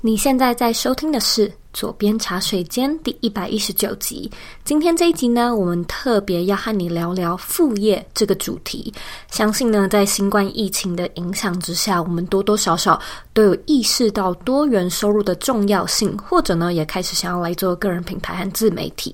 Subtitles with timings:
[0.00, 4.30] 你现在在收听的是《左边茶水间》第一百一十九集。
[4.62, 8.94] 今天这一集呢，我们特别要和你聊聊副业这个主题。
[9.28, 13.00] 相信呢，在新冠疫情的影响之下，我们多多少少
[13.32, 19.12] 都有意识到多元收入的重要性，或者呢，也开始想要来做个人品牌和自媒体。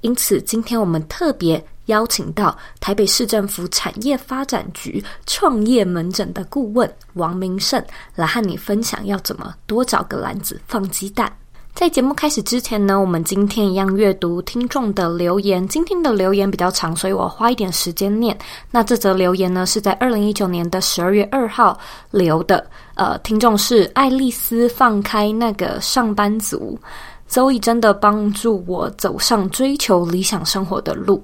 [0.00, 1.64] 因此，今天我们特别。
[1.86, 7.82] 邀请到台北市政府产业发展局创业门诊的顾问王明胜
[8.14, 11.32] 来和你分享要怎么多找个篮子放鸡蛋。
[11.74, 15.66] 在节目开始之前呢，我们今天一样阅读听众的留言。
[15.66, 18.38] 今天的留言比较长，所以我花一点时间念。
[18.70, 21.76] 那这则留言呢，是在二零一九年的十二月二号
[22.12, 22.64] 留的。
[22.94, 26.78] 呃，听众是爱丽丝，放开那个上班族。
[27.26, 31.20] 周以真的帮助我走上追求理想生活的路。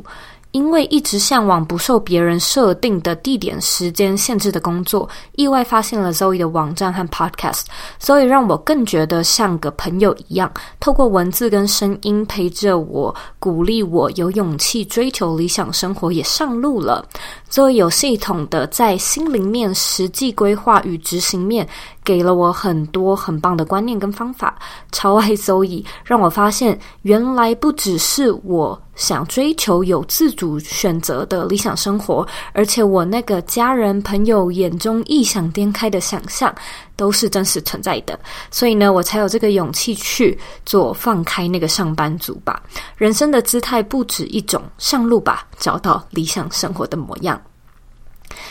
[0.53, 7.63] 因为一直向往不受别人设定的地点、时间限制的工作，意外发现了 Zoe 的网站和 Podcast，
[7.99, 17.07] 所以让我更觉得像个朋友一样，透过文字跟声音陪着我，鼓励我有勇气追求理想生活，也上路了。
[17.51, 21.69] Zoe 有系统的在心灵面、实际规划与执行面，
[22.05, 24.57] 给了我很多很棒的观念跟方法。
[24.93, 28.81] 超爱 Zoe，让我发现原来不只是我。
[28.97, 36.55] 想追求有自主选择的理想生活，而且我那个家人朋友眼中异想天开的想象
[36.97, 38.21] 都是真实存在的，
[38.51, 42.63] 所以呢，我才有这个勇气去做放开那个上班族吧。
[42.99, 47.41] 人生的姿态不止一种，上路吧，找到理想生活的模样。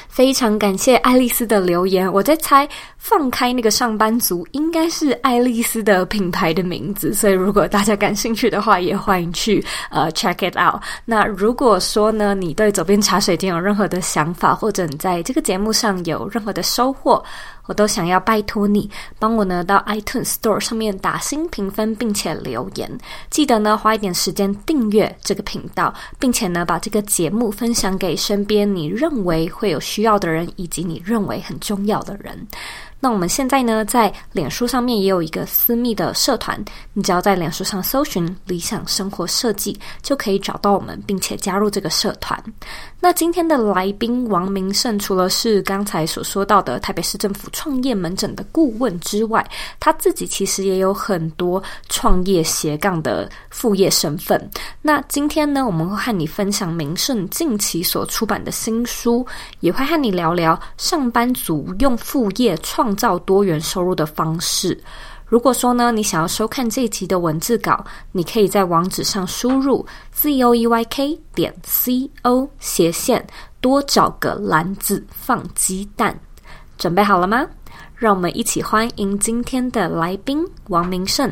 [0.08, 10.82] 非常感谢爱丽丝的留言，我在猜放开那个上班族应该是爱丽丝的品牌的名字，所以如果大家感兴趣的话，也欢迎去呃 check it out。
[11.06, 17.24] 那如果说呢，你对走遍茶水间有任何的想法，或者你在这个节目上有任何的收获，
[17.70, 18.90] 我都想要拜托你
[19.20, 22.90] 帮我呢到 iTunes Store 上面打新评分，并且留言。
[23.30, 32.48] 记得呢花一点时间订阅这个频道，并且呢把这个节目分享给身边你认为会有需要的人，以及你认为很重要的人。
[33.02, 36.62] 那我们现在呢，在脸书上面也有一个私密的社团，
[36.92, 42.38] 你只要在脸书上搜寻“理想生活设计”，就可以找到我们，并且加入这个社团。
[43.00, 49.50] 那今天的来宾王明胜，除了是刚才所说到的台北市政府创业门诊的顾问之外，
[49.80, 54.50] 他自己其实也有很多创业斜杠的副业身份。
[54.82, 59.26] 那今天呢，我们会和你分享明胜近期所出版的新书，
[59.62, 62.89] 也会和你聊聊上班族用副业创。
[62.90, 64.76] 创造多元收入的方式。
[65.28, 73.24] 如果说呢，你想要收看这一集的文字稿，你可以在网址上输入 z o e y k 点 c o 斜线
[73.62, 76.20] 多找个篮子放鸡蛋。
[76.80, 77.46] 准备好了吗？
[77.96, 81.32] 让我们一起欢迎今天的来宾王明胜。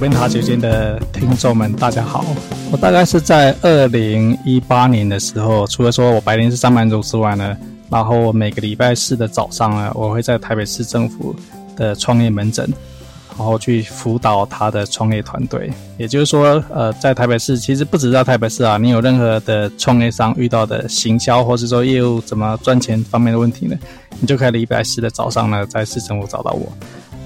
[0.00, 2.24] 佐编茶水间的听众们，大家好！
[2.72, 7.54] 我大概是在二零一八年的时候，除了说我白天是上班族之外呢，
[7.90, 11.36] 然后每个礼拜四的早上呢，我会在台北市政府
[11.76, 12.66] 的创业门诊，
[13.36, 15.70] 然后去辅导他的创业团队。
[15.98, 23.76] 也就是说，呃，在台北市，其实不止在台北市啊，你有任何的创业商遇到的行销或是说业务怎么赚钱方面的问题呢，
[24.18, 26.72] 你就可以礼拜四的早上呢，在市政府找到我。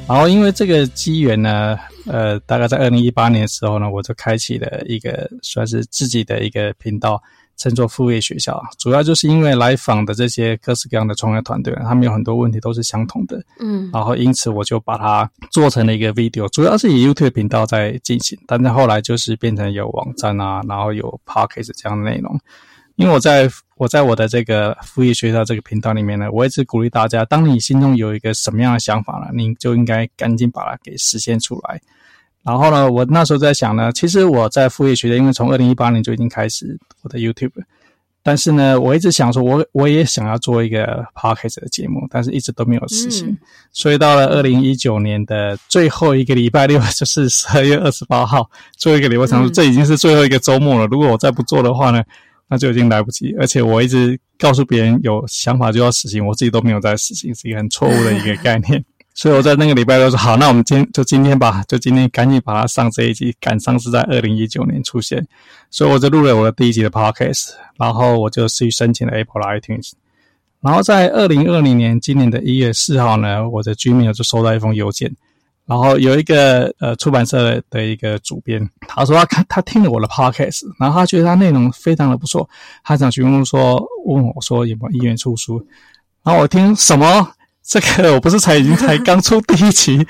[0.08, 1.78] 然后因为这个机缘呢。
[2.06, 7.22] 呃，大概在二零一八年的时候呢，我就开启了一个算是自己的一个频道，
[7.56, 8.62] 称作副业学校。
[8.78, 22.38] 主要就是因为来访的这些各式各样的创业团队，他们有很多问题都是相同的，嗯，然后因此我就把它做成了一个 video，主要是以 YouTube 频道在进行，但是后来就是变成有网站啊，然后有 Podcast 这样的内容。
[22.96, 31.80] 因为我在我在我的这个副业学校这个频道里面呢，我一直鼓励大家，当你心中有一个什么样的想法了，你就应该赶紧把它给实现出来。
[32.44, 37.50] 然后呢，我那时候在想呢，其实我在副业学校，因为从二零一八年就已经开始我的 YouTube，
[38.22, 43.26] 但是呢，我一直想说我，我我也想要做一个 Podcast 的节目，但是一直都没有实行。
[43.28, 43.38] 嗯、
[43.72, 50.86] 所以到了二零一九年的最后一个礼拜六，就是十二月二十八号，最后一个礼拜，想说这已经是最后一个周末了。
[50.86, 52.00] 如果我再不做的话呢？
[52.48, 58.84] 那就已经来不及，而且我一直告诉别人有想法就要实行，我自己都没有在实行，是一个很错误的一个概念。
[59.16, 65.24] 所以我在那个礼拜都说好，那我们今就今天吧，就今天赶紧把它上这一集，赶上是在二零一九年出现，
[65.70, 69.92] 所以我就录了我的第一集的 podcast，然后我就去申请了 Apple iTunes，
[70.60, 75.14] 然后在二零二零年今年的一月四号呢，我的 Gmail 就收到一封邮件，
[75.66, 82.46] 然后有一个呃出版社的一个主编，他说他看 他听了我的 podcast，然后他觉得他内容非常的不错，
[82.82, 85.64] 他想询问说问我说有没有意愿出书，
[86.22, 87.32] 然后我听什么
[87.62, 90.06] 这个我不是才已经才刚出第一期，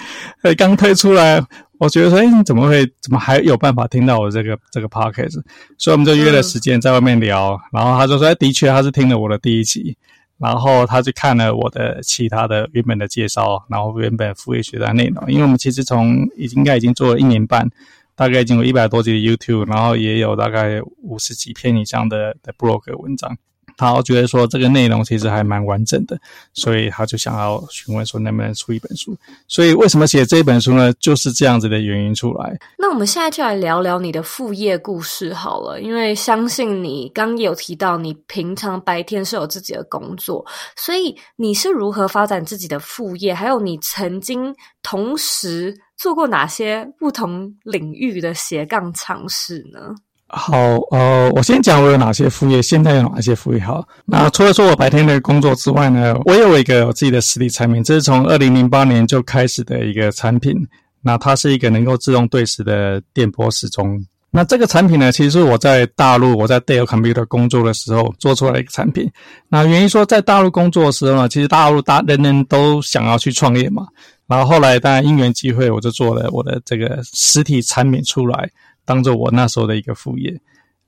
[0.59, 1.41] 刚推出来，
[1.79, 5.41] 我觉得说哎你怎么会怎么还有办法听到我这个这个 podcast，
[5.79, 9.97] 所以我们就约了时间在外面聊，然后他就说的确他是听了我的第一期。
[10.38, 17.70] 然后他就看了我的其他的原本的介绍，然后原本副业学的内容，因为我们其实从已经应该已经做了一年半，
[18.14, 23.36] 大概已经有一百多集的 YouTube，然后也有大概五十几篇以上的的 blog 文章。
[23.76, 26.19] 他觉得说这个内容其实还蛮完整的，
[26.53, 29.17] 所以他就想要询问说能不能出一本书。
[29.49, 30.93] 所以为什么写这本书呢？
[30.94, 32.59] 就是这样子的原因出来。
[32.79, 40.44] 那我们现在就来聊聊你的副业故事好了，因为相信你刚有提到，你平常白天是有自己的工作，
[40.77, 43.35] 所以你是如何发展自己的副业？
[43.35, 49.94] 还有你曾经同时做过哪些不同领域的斜杠尝试呢？
[50.26, 50.56] 好，
[50.91, 53.61] 呃，我先讲我有哪些副业，现在有哪些副业。
[53.61, 60.56] 好，那除了说我白天的工作之外呢，我有一个我自己的实体产品，这是从二零零八年就开始的一个产品。
[61.06, 64.03] 那它是一个能够自动对时的电波时钟。
[64.31, 69.09] 那这个产品呢，其实是我在大陆我在 Dell Computer 工作的时候做出来一个产品。
[69.49, 73.87] 那原因说在大陆工作的时候呢，其实大陆大人人都想要去创业嘛。
[74.27, 78.49] 然后后来当然因缘际会，我就做了我的这个实体产品出来。
[78.84, 80.38] 当做我那时候的一个副业，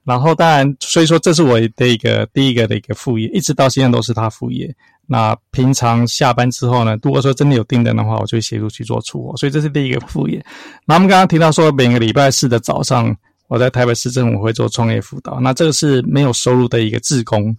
[0.04, 4.74] 然后当然，所以说这是我的一个第一个的一个副业，一直到现在都是他副业。
[5.08, 10.44] 那平常下班之后呢，如果说真的有订单的话，我就协助去做出货，所以这是第一个副业。
[10.84, 13.16] 那我们刚刚提到说，每个礼拜四的早上，
[13.46, 17.56] 我在台北市政府会做创业辅导，那这个是没有收入的一个自工，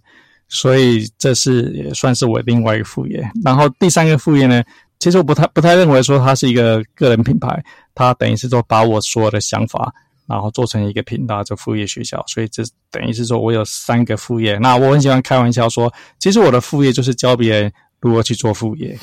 [0.48, 3.26] 所以这是也算是我另外一个副业。
[3.42, 4.62] 然后第三个副业呢，
[4.98, 7.64] 其实我不太不太认为说它是一个个人品牌，
[7.94, 9.90] 它等于是说把我所有的想法。
[10.28, 14.58] 然后做成一个频道，就副业学校，所以这等于是说我有三个副业。
[14.58, 18.96] 那我很喜欢开玩笑说，其实我的副业就是教别人如何去做副业。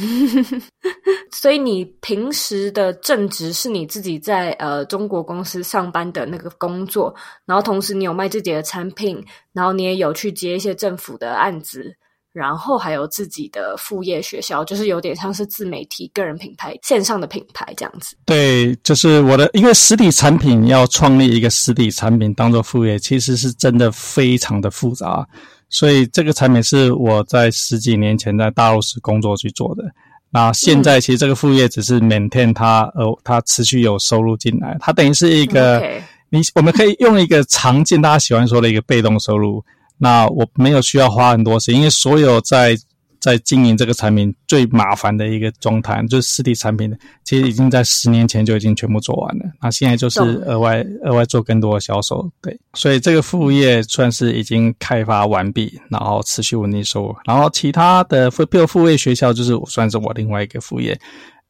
[1.31, 7.13] 所以你平时的正职是你自己在呃中国公司上班的那个工作，
[7.45, 9.21] 然后同时你有卖自己的产品，
[9.51, 11.95] 然后你也有去接一些政府的案子。
[12.35, 18.13] 然后还有自己的副业学校，就是有点像是自媒体、个人品牌、线上的品牌这样子。
[18.25, 25.25] 对，就是我的，因为实体产品要创立一个实体产品当做副业，其实是真的非常的复杂。
[25.69, 29.85] 所以这个产品是我在十几年前在大陆时工作去做的。
[30.29, 35.81] 那现在其实这个副业只是 maintain 它，呃，它持续有收入进来，它等于是一个.
[36.29, 39.63] 你我们可以用一个常见大家喜欢说的一个被动收入。
[39.97, 42.75] 那我没有需要花很多时间，因为所有在
[43.19, 49.45] 在经营这个产品最麻烦的一个状态，就是实体产品的，其实已经在十年前就已经全部做完了。
[49.61, 57.15] 那现在就是额外额外做更多的销售，对，所以这个副业算是已经开发完毕，然后持续稳定收入。
[57.25, 60.99] 然后其他的副，比如副业学校，就是算是我另外一个副业。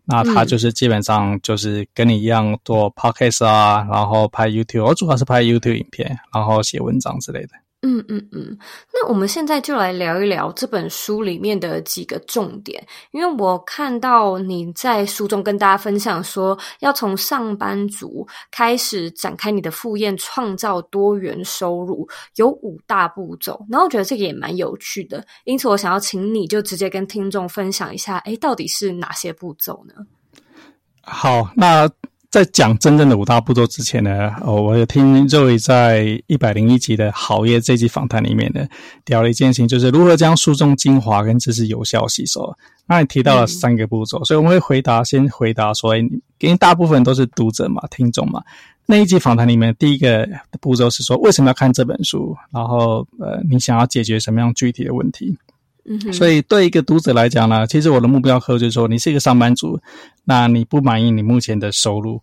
[0.07, 7.49] 那他就是基本上就是跟你一样做 podcast 啊，然后拍 YouTube，我主要是拍 YouTube 影片，然后写文章之类的。
[7.87, 8.57] 嗯嗯嗯，
[8.91, 23.63] 那我们现在就来聊一聊这本书里面的几个重点，因为我看到你在书中跟大家分享说，要从上班族开始展开你的副业，创造多元收入，有五大步骤。
[23.69, 29.93] 然后我觉得这个也蛮有趣的，因此我想要请你就直接跟听众分享一下，诶，到底是哪些步骤呢？
[31.03, 31.87] 好，那。
[32.35, 38.67] 在讲真正的五大步骤之前呢，哦，我有听 Zoe 在一百零一集的好业这集访谈里面呢，
[39.05, 42.53] 聊了一件事情，就是如何将书中精华跟知识有效吸收。
[42.87, 48.43] 那你提到了三个步骤，嗯、所以我们会回答，先回答说，因为大部分都是读者嘛、听众嘛。
[48.85, 50.27] 那一集访谈里面，第一个
[50.59, 52.35] 步骤是说，为什么要看这本书？
[52.51, 55.37] 然后，呃，你想要解决什么样具体的问题？
[55.87, 59.79] 嗯，所以对一个读者来讲呢，其实我的目标客户就是说，你是一个上班族，
[60.23, 62.19] 那你不满意你目前的收入，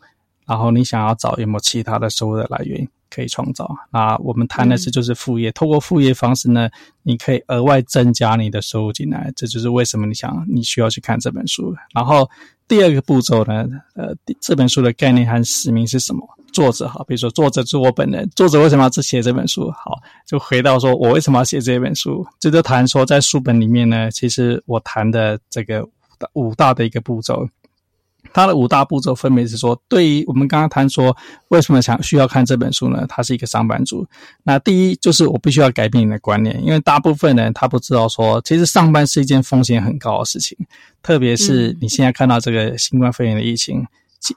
[0.46, 3.72] 然后你想要找有没有其他的收入的来源可以创造。
[3.92, 6.68] 那我们谈的是就是副业，嗯、透过副业方式呢，
[7.04, 9.32] 你可以额外增加你的收入进来。
[9.36, 11.72] 这就是为什么你想你需要去看这本书。
[11.94, 12.28] 然后
[12.66, 13.64] 第二个步骤呢，
[13.94, 16.28] 呃，这本书的概念和使命是什么？
[16.52, 19.70] 作者哈，比如说作者是我本人，作者为什么要写这本书？
[19.70, 25.88] 好，就回到说我为什么要写这本书，这就谈说在书本里面呢，其实我谈的这个
[26.34, 27.48] 五大的一个步骤，
[28.32, 31.16] 它的五大步骤分别是说，对于我们刚刚谈说
[31.48, 33.04] 为什么想需要看这本书呢？
[33.08, 34.06] 他是一个上班族，
[34.44, 40.56] 那第一就是我必须要改变你的观念，因为大部分人他不知道说，其实上班是一件风险很高的事情，
[41.02, 43.86] 特别是你现在看到这个新冠肺炎的疫情。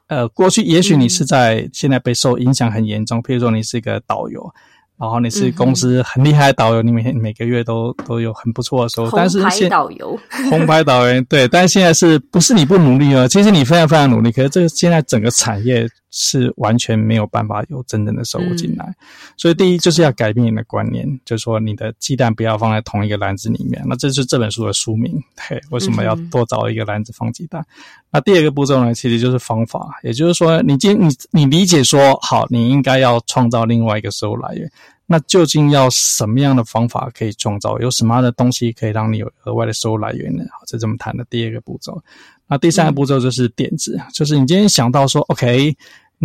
[0.07, 4.53] 呃，过去也许你是在现在被受影响很严重，譬如说你是一个导游。
[4.97, 9.11] 然后你是公司很厉害的导游，嗯、你每天每个月都都有很不错的收入。
[9.13, 13.27] 但是 红牌导游，红牌导游对，但是现在是不是你不努力哦？
[13.27, 15.85] 其实你非常非常努力，可是这个现在整个产业
[16.17, 18.85] 是完全没有办法有真正的收入进来。
[18.85, 18.95] 嗯、
[19.35, 23.83] 所以第一就是要改变你的观念，就是说你的鸡蛋不要放在同一个篮子里面。
[23.85, 27.61] 那这是这本书的书名，对，为什么要多找一个篮子放鸡蛋？
[27.61, 27.67] 嗯、
[28.13, 34.71] 那第二个步骤呢，其实就是方法，也就是说你今你你理解说好，你应该要创造另外一个收入来源。
[35.07, 37.77] 那究竟要什么样的方法可以创造？
[37.77, 40.43] 有什么样的东西可以让你有额外的收入来源呢？
[40.49, 42.01] 好，这是我们谈的第二个步骤。
[42.47, 45.75] 那第三个步骤就是点子，嗯、就是你今天想到说，OK，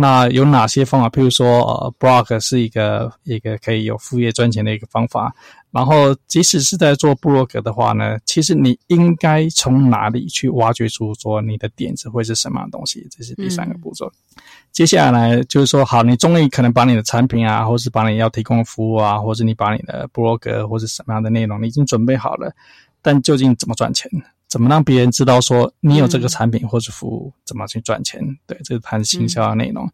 [0.01, 1.07] 那有哪些方法？
[1.09, 5.33] 譬如说，呃，blog 是一个一个可以有副业赚钱的一个方法。
[5.69, 13.07] 然后，即使是在做部落格的话呢，其实你应该从哪里去挖掘出说你的点子会是什么样的东西？
[13.09, 14.05] 这是第三个步骤。
[14.07, 14.41] 嗯、
[14.73, 22.53] 接下来就是说，好，你终于可能把你的产品啊，或是把你要提供的服务啊，或是你把你的部落格或是什么样的内容，你已经准备好了，
[23.01, 24.09] 但究竟怎么赚钱？
[24.47, 27.33] 怎么让别人知道说你有这个产品或是服务？
[27.45, 28.21] 怎么去赚钱？
[28.45, 29.85] 对，这是谈行销的内容。
[29.85, 29.91] 嗯、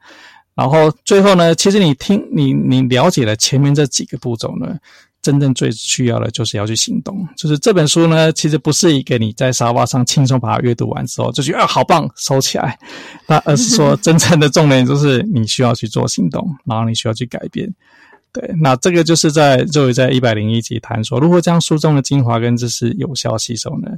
[0.55, 4.77] 然后最后呢，其实你听你你了解了前面这几个步骤呢。
[5.19, 7.27] 真正最需要的就是要去行动。
[7.35, 12.79] 就是这本书呢，其实不是一个你在沙发上轻松把它阅读完之后就觉得啊好棒收起来，
[13.27, 17.67] 那而是说 真正的重点就是你需要去做行动，然后你需要去改变。
[18.31, 23.91] 对，那这个就是在作为在一百零一集谈说，如何将书中的精华跟知识有效吸收呢？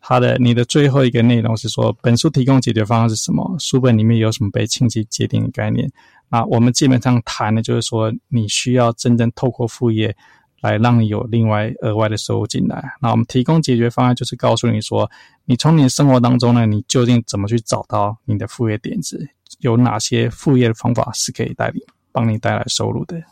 [0.00, 3.56] 他的你的最后一个内容是说，本书提供解决方案是什么？
[3.58, 5.90] 书本里面有什么被清晰界定的概念？
[6.28, 10.16] 那我们基本上谈的就是说，你需要真正透过副业。
[10.62, 12.82] 来让你有另外额外的收入进来。
[13.02, 15.10] 那我们提供解决方案，就是告诉你说，
[15.44, 19.28] 你从你的生活当中呢，你究竟怎么去找到你的副业点子？
[19.58, 23.22] 有哪些副业的方法是可以带你帮你带来收入的？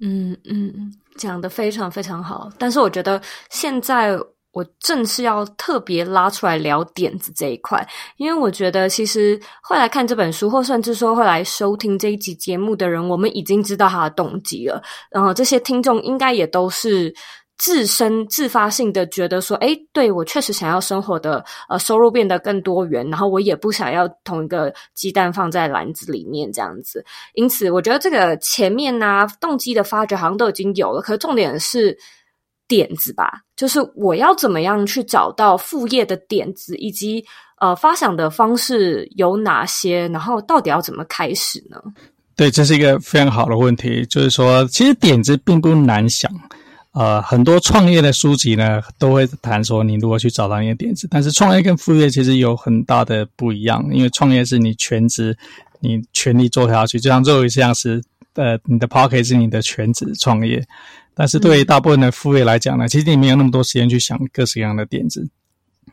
[0.00, 2.50] 嗯嗯嗯，讲的非常非常好。
[2.58, 4.18] 但是我觉得现在。
[4.52, 7.86] 我正是要特别拉出来聊点子这一块，
[8.16, 14.82] 因为我觉得其实会来看这本书，或甚至说会来收听这一集节目的人，我们已经知道他的动机了。
[15.12, 17.14] 然后这些听众应该也都是
[17.58, 27.04] 自身自发性的觉得说，诶，对，我确实想要生活的呃收入变得更多元，然后我也不想要同一个鸡蛋放在篮子里面这样子。
[27.34, 31.98] 因此，我觉得这个前面呢，动机的发掘好像都已经有了，可是重点是。
[32.68, 37.24] 点子吧，就是我要怎么样去找到副业的点子，以及
[37.62, 41.82] 呃发想的方式有哪些，然后到底要怎么开始呢？
[42.36, 44.04] 对，这是一个非常好的问题。
[44.04, 46.30] 就是说，其实点子并不难想，
[46.92, 55.36] 呃，很多创业的书籍呢都会谈说你如何去找到你的点子，但是创业跟副业其实有很大的不一样，因为创业是你全职，
[55.80, 58.02] 你全力做下去，就像做一项是
[58.34, 60.66] 呃你的 Podcast 是你的全职创业。
[61.14, 65.28] 但是对于大部分的副业来讲呢，其实你没有那么多时间去想各式各样的点子。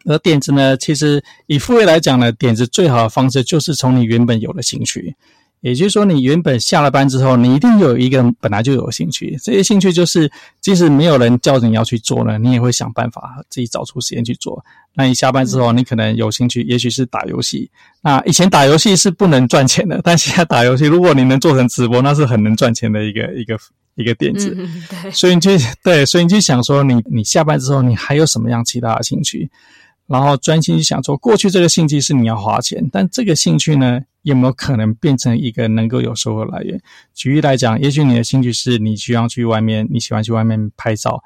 [0.05, 5.15] 而点子呢，其实以副业来讲呢，点子最好的方式就是从你原本有的兴趣。
[5.61, 9.35] 也就是说，你原本下了班之后，你一定有一个本来就有兴趣。
[9.43, 10.31] 这些兴趣就是，
[10.61, 14.63] 即使没有人叫着你要去做呢，你也会想办法自己找出时间去做。
[14.93, 17.69] 那你下班之后，你可能有兴趣，也许是打游戏。
[18.01, 23.57] 那以前打游戏是不能赚钱的，但现在打游戏，如果你能做成直播，那是很能赚钱的一个一个
[23.95, 24.55] 一个点子。
[24.57, 25.11] 嗯，对。
[25.11, 25.51] 所以你就
[25.83, 29.49] 对，所以你就想说你，你你下班之后，你还有什么样其他的兴趣？
[30.07, 36.81] 然后专心去想说，过去这个兴趣是你要花钱，但这个兴趣呢，有没有可能变成一个能够有收入来源？
[37.13, 41.23] 举例来讲，也许你的兴趣是你需要去外面，你喜欢去外面拍照，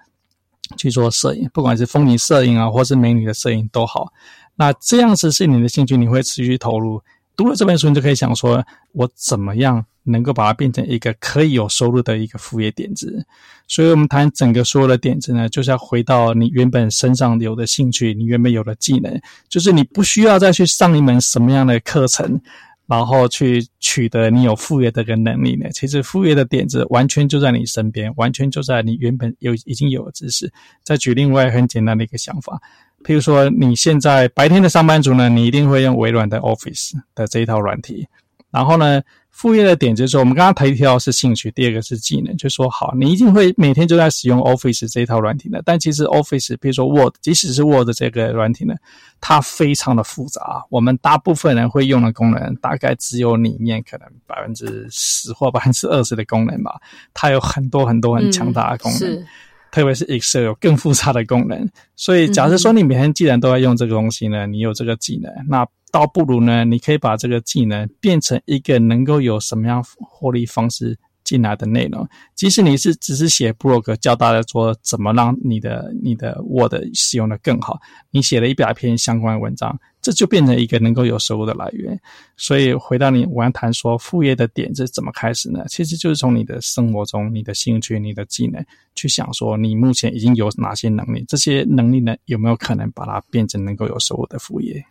[0.77, 4.11] 去做摄影，不管是风景摄影啊，或是美女的摄影都好。
[4.55, 7.01] 那这样子是你的兴趣，你会持续投入。
[7.37, 13.25] 读了这本书，你就可以想说，我怎么样能够把它变成一个可以有收入的一个副业点子？
[13.65, 22.41] 所以，我们谈整个所有的点子呢，就是要回到你原本身上有的兴趣，你原本有的技能，就是你不需要再去上一门什么样的课程，
[22.89, 25.69] 然后去取得你有副业的个能力呢？
[25.71, 30.51] 其实，副业的点子完全就在你身边，完全就在你原本有已经有的知识。
[30.83, 32.59] 再举另外很简单的一个想法。
[33.03, 38.07] 譬如说，你现在白天的上班族呢，你一定会用微软的 Office 的这一套软体。
[38.49, 39.03] 然后呢，
[39.39, 45.61] 副业的点就是说，我们刚刚提到的是兴趣，第二个是技能，就说好，你一定会每天就在使用 Office 这一套软体的。
[45.63, 48.75] 但其实 Office，比如说 Word，即使是 Word 这个软体呢，
[49.21, 50.65] 它非常的复杂。
[50.69, 56.77] 我们大部分人会用的功能，大概只有里面可能百分之十或百分之二十的功能吧。
[57.13, 59.25] 它有很多很多很强大的功能。
[59.71, 61.69] 特别是 Excel 有更复杂的功能。
[61.95, 70.97] 所以，假设说你每天既然都在用这个东西呢，你有这个技能，那倒不如呢，你可以把这个技能变成一个能够有什么样获利方式。
[71.25, 77.77] 进来的内容，即使你是只是写 blog 教大家说怎么让你的你的 Word 使用的更好，
[78.09, 79.77] 你写了一百篇相关的文章，
[80.09, 81.95] 这就变成一个能够有收入的来源。
[82.35, 85.63] 所以回到你我要谈说副业的点子怎么开始呢？
[85.69, 94.83] 其实就是从你的生活中、你的兴趣、你的技能去想说，你目前已经有哪些能力，这些能力呢，有没有可能把它变成能够有收入的副业？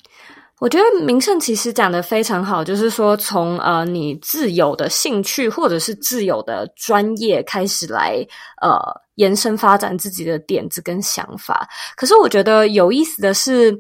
[0.61, 8.25] 我觉得明胜其实讲得非常好，就是说从呃你自有的兴趣或者是自有的专业开始来
[8.61, 8.77] 呃
[9.17, 11.69] 延伸发展自己的点子跟想法。
[11.97, 13.73] 可是我觉得有意思的是，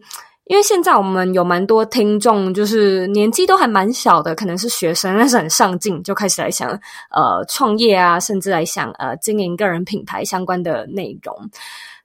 [0.48, 6.70] 因为现在我们有蛮多听众，就是年纪都还蛮小的，可能是学生，但是很上进，就开始来想
[7.10, 11.34] 呃创业啊，甚至来想呃经营个人品牌相关的内容。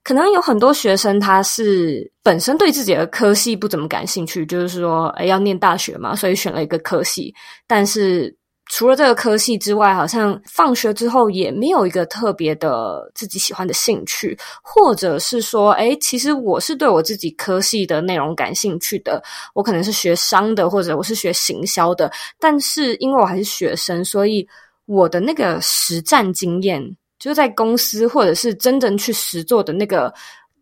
[0.03, 7.33] 可能有很多学生，他是本身对自己的科系不怎么感兴趣，就是说，诶，要念大学嘛，所以选了一个科系。
[7.65, 8.35] 但是
[8.67, 19.21] 除了这个科系之外，好像放学之后也没有一个特别的自己喜欢的兴趣，或者是说，诶，其实我是对我自己科系的内容感兴趣的，
[19.53, 24.47] 我可能是学商的，或者我是学行销的，但是因为我还是学生，所以
[24.85, 26.95] 我的那个实战经验。
[27.19, 30.13] 就在公司，或者是真正去实做的那个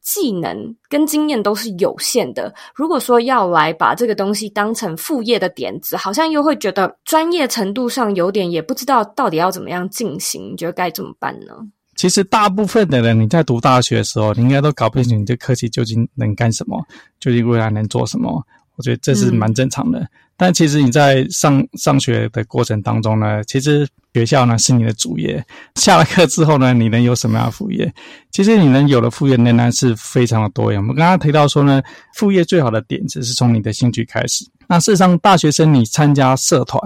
[0.01, 2.53] 技能跟经验都是有限的。
[2.73, 11.53] 如果说要来把这个东西当成副业的点子，好像又会觉得专业程度上有点，也不知道到底要怎么样进行，你觉得该怎么办呢？
[11.95, 16.83] 其实大部分的人，你在读大学的时候，你应该都搞不清楚你这科技究竟能干什么，
[17.19, 18.43] 究竟未来能做什么。
[18.77, 19.99] 我觉得这是蛮正常的。
[19.99, 20.07] 嗯。
[20.43, 23.87] 但其实你在上上学的过程当中呢，其实。
[24.13, 25.41] 学校呢是你的主业，
[25.75, 27.89] 下了课之后呢， 你能有什么样的副业？
[28.29, 30.77] 其实你能有的副业仍然是非常的多元。
[30.81, 31.81] 我们刚刚提到说呢，
[32.15, 34.45] 副业最好的点子是从你的兴趣开始。
[34.67, 36.81] 那事实上，大学生你参加社团，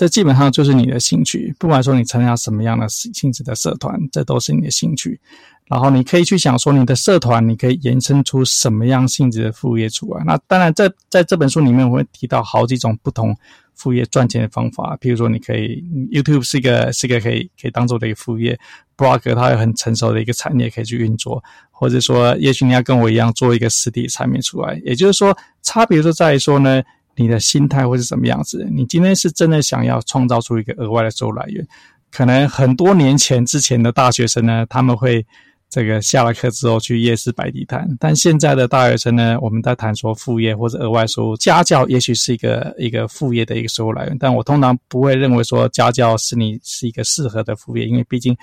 [0.00, 1.54] 这基本上就是你的兴趣。
[1.58, 5.20] 不管说你参加什么样的性质的社团，这都是你的兴趣。
[5.66, 10.24] 然后你可以去想说，你的社团你可以延伸出什么样性质的副业出来。
[10.24, 13.36] 那当然在，在这本书里面我会提到好几种不同。
[13.74, 15.82] 副业赚钱的方法，譬如说，你可以
[16.12, 18.58] YouTube 是一个是一个可以可以当做的一个副业
[18.94, 24.78] ，Blog 它有很成熟的一个产业可以去运作，或者说，也许你要跟我一样做一个实体产品出来。
[24.84, 26.82] 也就是说，差别就在于说呢，
[27.20, 28.66] 你的心态会是什么样子。
[28.72, 31.66] 你今天是真的想要创造出一个额外的收入来源，
[32.10, 35.24] 可能很多年前之前的大学生呢，他们会。
[35.72, 48.36] 这个下了课之后去夜市摆地摊，但现在的大学生呢，我们在谈说副业或者额外收入，家教也许是一个一个副业的一个收入来源，但我通常不会认为说家教是你是一个适合的副业，因为毕竟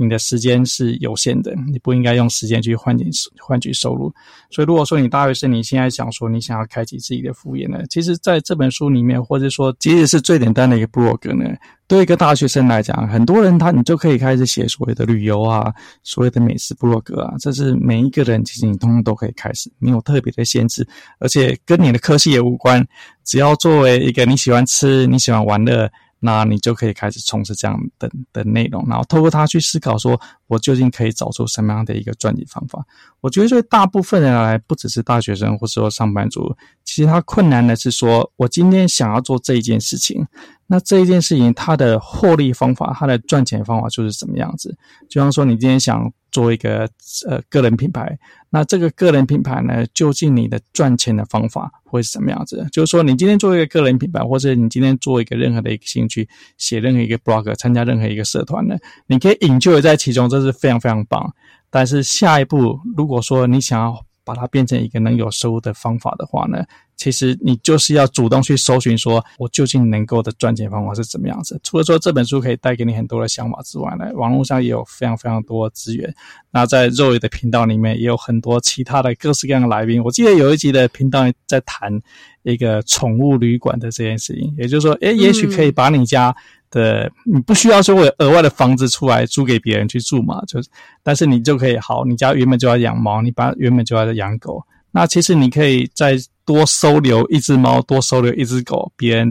[0.00, 4.10] 你的时间是有限的，你不应该用时间去换取换取收入。
[4.50, 11.54] 所以如果说你大学生你现在想说你想要开启自己的副业呢，其实在这本书里面，或者说即使是最简单的一个 blog 呢。
[11.86, 20.86] 对一个大学生来讲，很多人他你就可以开始写所谓的旅游啊，所谓的美食部落格啊，这是每一个人其实你通通都可以开始，没有特别的限制，
[21.18, 22.86] 而且跟你的科系也无关，
[23.24, 25.90] 只要作为一个你喜欢吃、你喜欢玩的。
[26.20, 32.84] 那你就可以开始从事这样的的内容，然后透过它去思考，说我究竟可以找出什么样的一个赚钱方法。
[33.20, 36.54] 我觉得对大部分人来，不只是大学生或者说上班族，
[36.84, 40.26] 其实他困难的是说，我今天想要做这一件事情，
[40.66, 44.76] 那这一件事情它的获利方法、它的赚钱方法就是什么样子？
[45.08, 46.12] 就像说，你今天想。
[46.30, 46.88] 做一个
[47.28, 48.18] 呃个人品牌，
[48.50, 52.66] 那这个个人品牌呢，究竟你的赚钱的方法会是什么样子？
[52.72, 61.32] 就是说，你今天做一个个人品牌，或者你今天做一个任何的一个兴趣，写任何一个 blog，参加任何一个社团呢，你可以 enjoy 在其中，这是非常非常棒。
[61.70, 66.64] 但是下一步，如果说你想要把它变成一个能有收入的方法的话呢，
[67.00, 71.58] 其实你就是要主动去搜寻，说我究竟能够的赚钱方法是怎么样子。
[71.62, 76.14] 除了说这本书可以带给你很多的想法之外呢，网络上也有非常非常多的资源。
[76.50, 80.04] 那在肉爷的频道里面也有很多其他的各式各样的来宾。
[80.04, 81.98] 我记得有一集的频道在谈
[82.42, 86.36] 一个宠物旅馆的这件事情，也就是说，诶，也许可以把你家
[86.70, 90.68] 的你不需要说我有额外的房子出来租给别人去住嘛，就是，
[91.02, 94.62] 但是你就可以好，你家原本就要养猫，你把原本就要养狗。
[94.92, 99.30] 那其实你可以再多收留一只猫，多收留一只狗，别人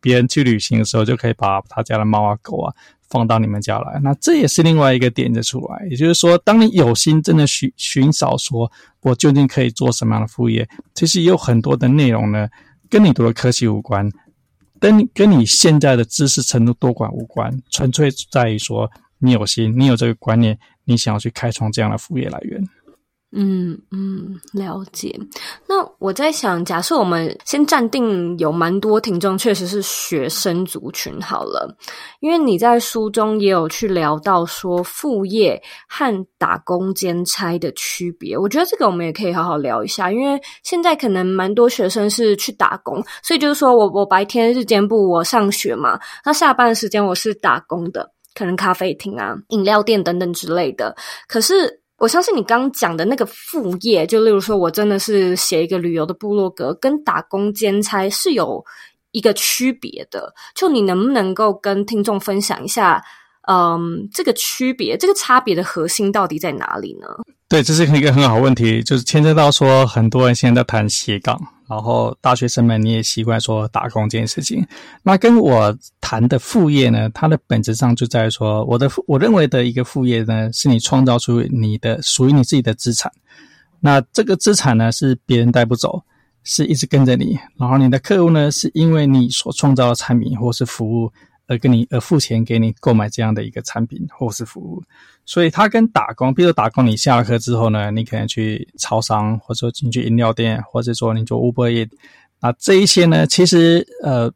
[0.00, 2.74] 别人去旅行的时候，就可以把他家的猫啊狗啊
[3.08, 3.98] 放到你们家来。
[4.02, 12.46] 那这也是另外一个点子出来，也就是说，当你有心真的寻寻找说，我究竟可以做什么样的副业，其实也有很多的内容呢，
[12.90, 14.10] 跟你读的科系无关，
[14.78, 22.62] 跟跟你现在的知识程度多寡无关，纯粹在于说你有心，你有这个观念，你想要去开创这样的副业来源。
[23.30, 25.14] 嗯嗯，了解。
[25.66, 31.76] 那我在想，假设我们先暂定有蛮多听众确实是学生族群好了，
[32.20, 38.36] 因为你在书中也有去聊到说副业和打工兼差的区别。
[38.36, 50.96] 我觉得这个我们也可以好好聊一下，因为现在可能蛮多学生是去打工，所以就是说我我白天日间部我上学嘛，那下班时间我是打工的，可能咖啡厅啊、饮料店等等之类的。
[51.26, 51.82] 可是。
[51.98, 58.64] 我相信你刚刚讲的那个副业，就例如说我真的是写一个旅游的部落格，跟打工兼差是有
[59.10, 60.32] 一个区别的。
[60.54, 63.02] 就你能不能够跟听众分享一下，
[63.48, 67.08] 嗯，这个区别、这个差别的核心到底在哪里呢？
[67.48, 71.36] 对，这是一个很好问题，就是牵涉到说很多人现在在谈斜杠。
[71.68, 74.66] 然后大学生们，你也习惯说打工这件事情。
[75.02, 83.12] 那跟我谈的副业呢，它的本质上就在于说，我的我认为的一个副业呢，是你创造出你的属于你自己的资产。
[83.80, 86.02] 那这个资产呢，是别人带不走，
[86.42, 87.38] 是一直跟着你。
[87.58, 91.12] 然后你的客户呢，是因为你所创造的产品或是服务。
[91.48, 94.82] 而跟你而付钱给你购买这样的一个产品或是服务，
[95.24, 101.90] 所以它跟打工，比如打工，你下了课之后呢，你可能去超商，或者说进去饮料店，或者说你做 Uber Eats，
[102.40, 104.30] 那这一些呢，其实呃，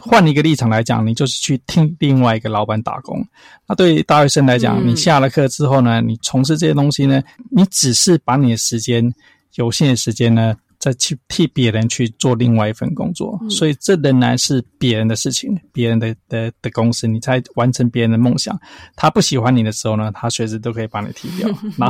[0.00, 3.26] 换一个立场来讲，你就是去听另外一个老板打工。
[3.66, 7.20] 那对于大学生来讲，你下了课之后呢，你从事这些东西呢，
[7.50, 9.12] 你只是把你的时间，
[9.56, 10.56] 有限的时间呢。
[10.82, 18.58] 再去替别人去做另外一份工作，嗯、所以这仍然是别人的事情，别人的的的公司，你在完成别人的梦想。
[18.96, 21.48] 他不喜欢你的时候呢，他随时都可以把你踢掉。
[21.78, 21.88] 那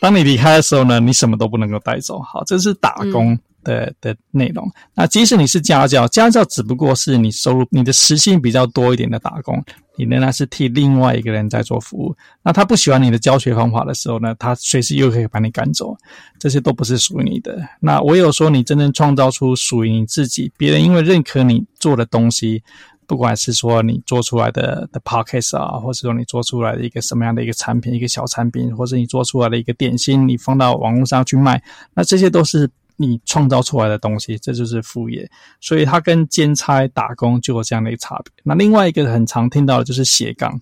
[0.00, 2.20] 当你离开的时候呢，你什么都不能够带走。
[2.20, 3.32] 好，这是打工。
[3.32, 9.60] 嗯的的内容，那即使你是家教，家教只不过是你收入你的时薪比较多一点的打工，
[9.96, 12.14] 你仍然是替另外一个人在做服务。
[12.44, 15.96] 那他不喜欢你的教学方法的时候呢，他随时又可以把你赶走，
[16.38, 17.58] 这些都不是属于你的。
[17.80, 22.62] 那唯有说你真正创造出属于你自己，别人因为认可你做的东西，
[23.08, 31.60] 不管是说你做出来的的 podcast 啊，或者说你做出来的一个什么样的一个产品，一个小产品，或者你做出来的一个点心，你放到网络上去卖，
[31.94, 32.70] 那这些都是。
[32.96, 35.28] 你创造出来的东西，这就是副业，
[35.60, 38.32] 所以它跟兼差打工就有这样的一个差别。
[38.42, 40.60] 那另外一个很常听到的就是斜杠，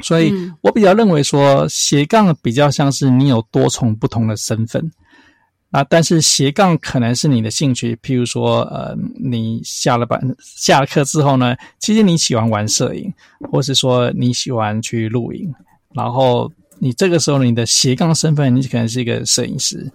[0.00, 4.90] 所以我比较认为说斜杠比较像是你有多重不同的身份
[5.70, 13.12] 啊，但是斜杠可能是你的兴趣，譬如说呃，你下了班下了课之后呢，其实你喜欢玩摄影，
[13.50, 15.54] 或是说你喜欢去露营，
[15.94, 19.90] 然后你这个时候你的斜杠身份，你可能是一个摄影师。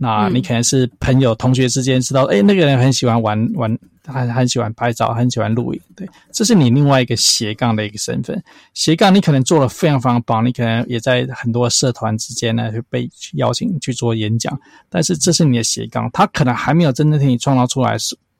[0.00, 8.40] 那你可能是朋友、同学之间知道，哎、嗯欸、那个人很喜欢玩玩，很很喜欢拍照，很喜欢录影，对，这是你另外一个斜杠的一个身份。
[8.74, 14.58] 斜杠你可能做了非常非常棒，你可能也在很多社团之间呢，会被邀请去做演讲，
[14.88, 17.96] 但是这是你的斜杠，他可能还没有真正替你创造出来，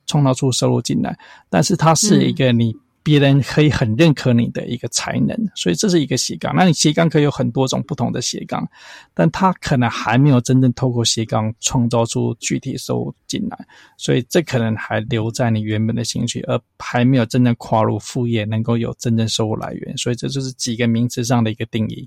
[0.07, 1.19] 创造出收入进来，
[1.51, 2.75] 但是它是一个你。
[3.09, 6.55] 别人可以很认可你的一个才能，所以这是一个斜杠。
[6.55, 8.69] 那你斜杠可以有很多种不同的斜杠，
[9.15, 13.59] 但他可能还没有真正透过斜杠创造出具体收入进来，
[13.97, 19.97] 所以这可能还留在你原本的兴趣，而还没有真正跨入副业，能够有真正收入来源。
[19.97, 22.07] 所以这就是几个名词上的一个定义。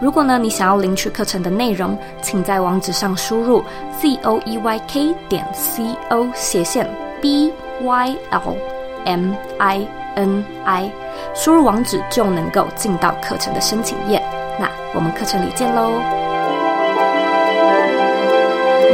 [0.00, 3.62] 如果呢，你想要领取课程的内容，请在网址上输入
[4.00, 6.88] z o e y k 点 c o 斜线
[7.20, 8.56] b y l
[9.04, 9.86] m i
[10.16, 10.90] n i，
[11.34, 14.22] 输入网址就能够进到课程的申请页。
[14.58, 15.90] 那我们课程里见喽！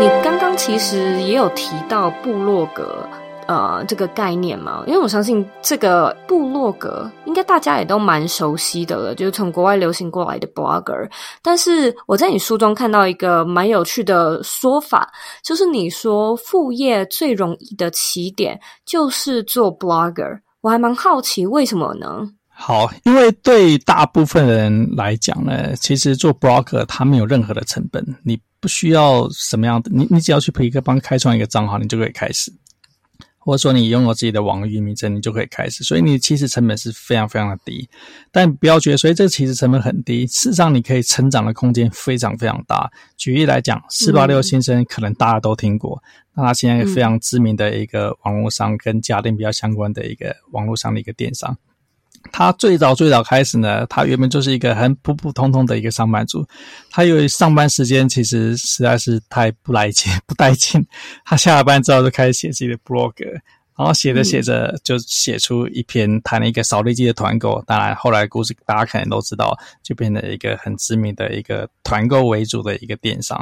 [0.01, 3.09] 你刚刚其实也有提到部落格。
[3.47, 11.09] 呃，这个概念嘛，因为我相信这个部落格应该大家也都蛮熟悉的了，就是从国外流行过来的 blogger。
[11.43, 15.13] 但是我在你书中看到一个蛮有趣的说法，
[15.45, 20.41] 就是你说副业最容易的起点就是做 blogger。
[20.61, 22.29] 我还蛮好奇为什么呢？
[22.49, 32.51] 好，因为对大部分人来讲呢，其实做 blogger 它没有任何的成本，你不需要什么样的，你你只要去陪一个帮开创一个账号，你就可以开始。
[33.47, 35.85] 或者说你拥有自己的网域名称，你就可以开始。
[35.85, 37.89] 所以你其实成本是非常非常的低，
[38.33, 42.91] 但不要觉得，所以这个起始成本很低，事实上你可以成长的空间非常非常大。
[43.17, 46.03] 举例来讲，四八六先生可能大家都听过，
[46.35, 51.57] 那他现在非常知名的一个网络商，跟家电比较相关的一个网络上的一个电商。
[52.33, 56.47] 他最早最早开始呢，他原本就是一个很普普通通的一个上班族。
[56.91, 60.87] 他因为上班时间其实实在是太不来劲、不带劲，
[61.25, 63.13] 他下了班之后就开始写自己的 blog。
[63.77, 73.39] 然后写着写着就写出一篇谈了一个扫地机的团购，当然后来故事大家可能都知道，就变成一个很知名的一个团购为主的一个电商。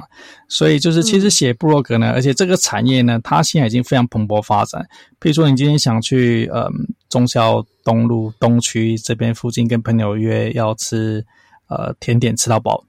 [0.49, 4.85] 所以就是其实写部落格呢，而且这个产业呢，它现在已经非常蓬勃发展。
[5.21, 6.69] 比如说你今天想去嗯
[7.09, 11.25] 忠孝东路东区这边附近跟朋友约要吃
[11.69, 12.85] 呃甜点吃到饱。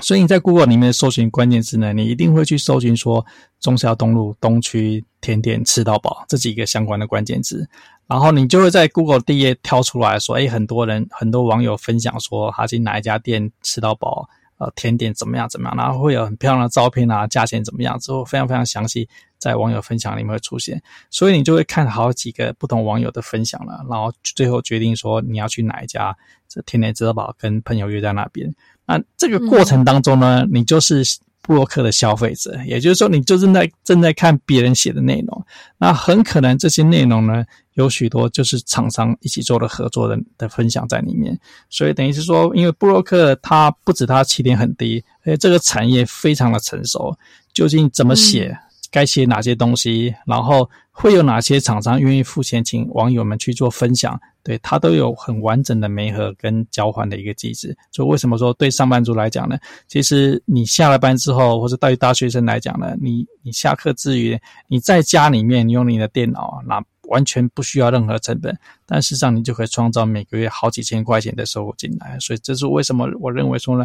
[0.00, 3.24] 所以你在 Google 里面搜寻关键字呢，你一定会去搜寻说
[3.60, 7.68] 忠孝东路东区甜点吃到饱这几个相关的关键字，
[8.06, 19.08] 然后你就会在 Google 第一页跳出来说，诶，很多人很多网友分享说他去哪一家店吃到饱，呃，甜点怎么样怎么样，然后会有很漂亮的照片啊，价钱怎么样，之后非常非常详细，
[19.38, 20.80] 在网友分享里面会出现，
[21.10, 26.16] 所以你就会看好几个不同网友的分享了，然后最后决定说你要去哪一家
[26.48, 28.54] 这甜点吃到饱，跟朋友约在那边。
[28.88, 31.04] 那这个过程当中呢，你就是
[31.42, 35.46] 布洛克的消费者，也就是说，你就正在正在看别人写的内容。
[35.78, 41.38] 那很可能这些内容呢，有许多就是厂商一起做的合作的的分享在里面。
[41.70, 47.16] 所以等于是说，因为布洛克它不止它起点很低，而且这个产业非常的成熟，
[47.52, 48.48] 究竟怎么写？
[48.48, 57.76] 嗯该写哪些东西，然后会有哪些厂商愿意付钱请网友们去做分享，对，它都有很完整的媒合跟交换的一个机制。
[57.92, 59.58] 所以为什么说对上班族来讲呢？
[59.86, 68.54] 其实你下了班之后，或者对于大学生来讲呢，你你下课之余，你在家里面你用你的电脑，那完全不需要任何成本，
[68.86, 72.18] 但事实上你就可以创造每个月好几千块钱的收入进来。
[72.20, 73.84] 所以这是为什么我认为说呢？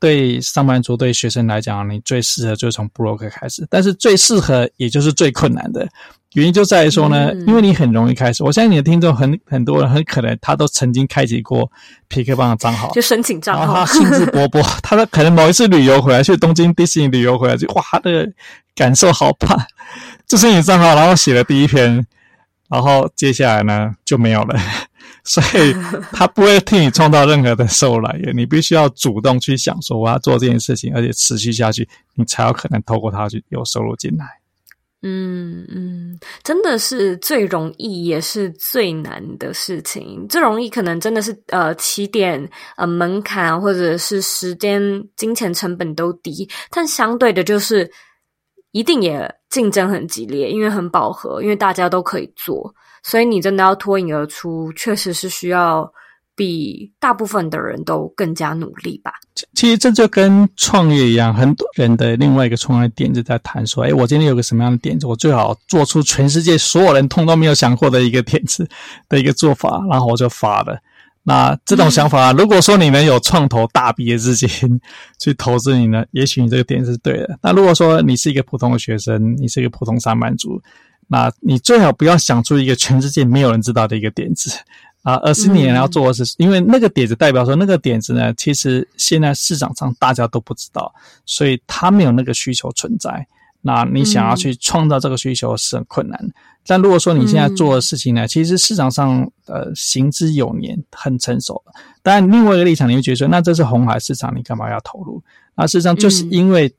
[0.00, 3.66] 对上班族、对学生来讲，你最适合就是从部落格开始。
[3.68, 5.88] 但是最适合也就是最困难的
[6.34, 8.44] 原因就在于说呢，嗯、因为你很容易开始。
[8.44, 11.70] 我相信你的听众很很多人很可能他都曾经开启过
[12.08, 14.62] 痞客邦的账号，就申请账号，然后他兴致勃勃。
[14.82, 18.30] 他的可能某一次旅游回来，去东京迪士尼旅游回来，就哇，他的
[18.74, 19.58] 感受好棒，
[20.28, 22.06] 就申请账号，然后写了第一篇，
[22.68, 24.54] 然后接下来呢就没有了。
[25.28, 25.74] 所以
[26.10, 34.24] 他不会替你创造任何的收入来源， 你必须要主动去想说我要做这件事情，而且持续下去，你才有可能透过它去有收入进来。
[35.02, 40.26] 嗯嗯，真的是最容易也是最难的事情。
[40.28, 44.80] 最容易可能真的是呃起点呃门槛或者是时间
[45.14, 47.88] 金钱成本都低，但相对的就是
[48.72, 52.74] 一定也竞争很激烈，因为很饱和，因为大家都可以做。
[53.02, 55.90] 所以你真的要脱颖而出，确实是需要
[56.34, 59.12] 比大部分的人都更加努力吧。
[59.54, 68.68] 其实这就跟创业一样，很多人的另外一个创业点子在谈说：“哎，我今天有个什么样的点子，我最好做出全世界所有人通都没有想过的一个点子
[69.08, 70.78] 的一个做法，然后我就发了。
[71.24, 74.48] 那这种想法，如果说你能有创投大笔的资金
[75.18, 77.38] 去投资你呢，也许你这个点是对的。
[77.42, 80.60] 那如果说你是一个普通的学生，你是一个普通上班族。”
[81.10, 84.50] 那你最好不要想出一个全世界没有人知道的一个点子
[85.02, 90.92] 啊，而是你要做的是，因为那个点子代表说那个点子呢，其实现在市场上大家都不知道，
[91.24, 93.26] 所以它没有那个需求存在。
[93.62, 96.20] 那你想要去创造这个需求是很困难。
[96.66, 101.62] 但如果说你现在做的事情呢，其实市场上呃行之有年，很成熟。
[102.02, 105.22] 当然，另外一个立场你会觉得说，那这是红海市场，你干嘛要投入？
[105.56, 106.70] 那事实上就是因为。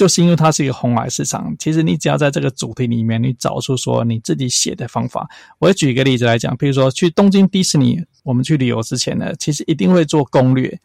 [0.00, 5.28] 就是因为它是一个红海市场，其实你只要在这个主题里面，你找出说你自己写的方法。
[5.58, 10.80] 我举一个例子来讲，比如说去东京迪士尼，我们去旅游之前呢，其实一定会做攻略。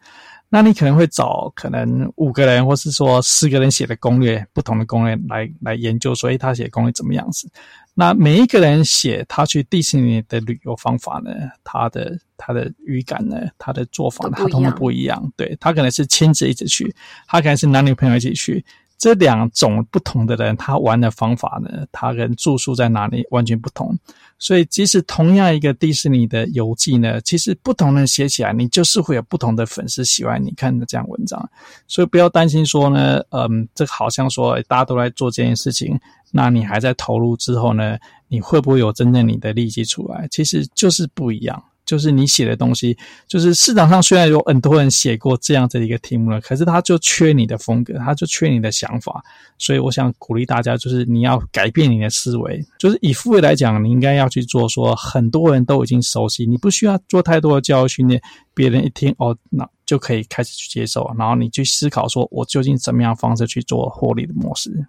[0.50, 7.48] 那你可能会找可能五个人，或是说四个人写的攻略，不同的攻略来来研究，所以他写攻略怎么样子。
[7.94, 11.30] 那每一个人写他去迪士尼的旅游方法呢，
[11.64, 15.32] 他的他的语感呢，他的做法呢，他通通不一样。
[15.38, 16.94] 对，他可能是亲自一起去，
[17.26, 18.62] 他可能是男女朋友一起去。
[18.98, 23.96] 这两种不同的人，他玩的方法呢，他跟住宿在哪里完全不同。
[24.38, 31.48] 所以，即使同样一个迪士尼的游记呢，其实不同人写起来，你就是会有不同的粉丝喜欢你看的这样文章。
[31.86, 35.98] 所以，不要担心说呢，嗯，这好像说大家都来做这件事情，
[36.32, 40.26] 那你还在投入之后呢，你会不会有真正你的利益出来？
[40.30, 41.62] 其实就是不一样。
[41.86, 49.24] 就是你写的东西，就是市场上虽然有很多人写过这样子的一个题目了，可是他就缺你的风格，他就缺你的想法。
[49.56, 52.62] 所以我想鼓励大家，就是你要改变你的思维。
[52.78, 58.20] 就是以副业来讲，你应该要去做说很多人都已经熟悉，你不需要做太多的教育训练，
[58.52, 64.86] 别人一听哦，那就可以开始去接受，然后你去思考说，我究竟怎么样方式去做获利的模式。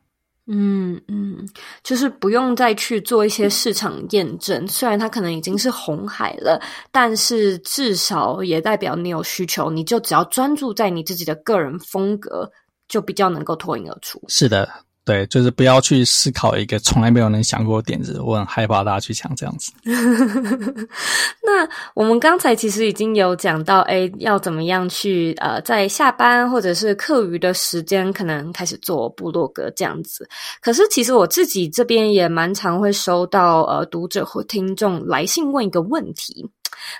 [0.48, 1.46] 嗯嗯，
[1.84, 12.50] 就是不用再去做一些市场验证，虽然它可能已经是红海了，但是至少也代表你有需求，你就只要专注在你自己的个人风格，
[12.88, 14.22] 就比较能够脱颖而出。
[14.30, 14.70] 是的。
[15.08, 19.72] 对，就是不要去思考一个从来没有人想过的点子，我很害怕大家去想这样子。
[21.42, 21.66] 那
[21.96, 30.28] 我们刚才其实已经有讲到，诶，要怎么样去呃，在下班或者是课余的时间，可能开始做部落格这样子。
[30.62, 36.46] 可是其实我自己这边也蛮常会收到呃读者或听众来信问一个问题。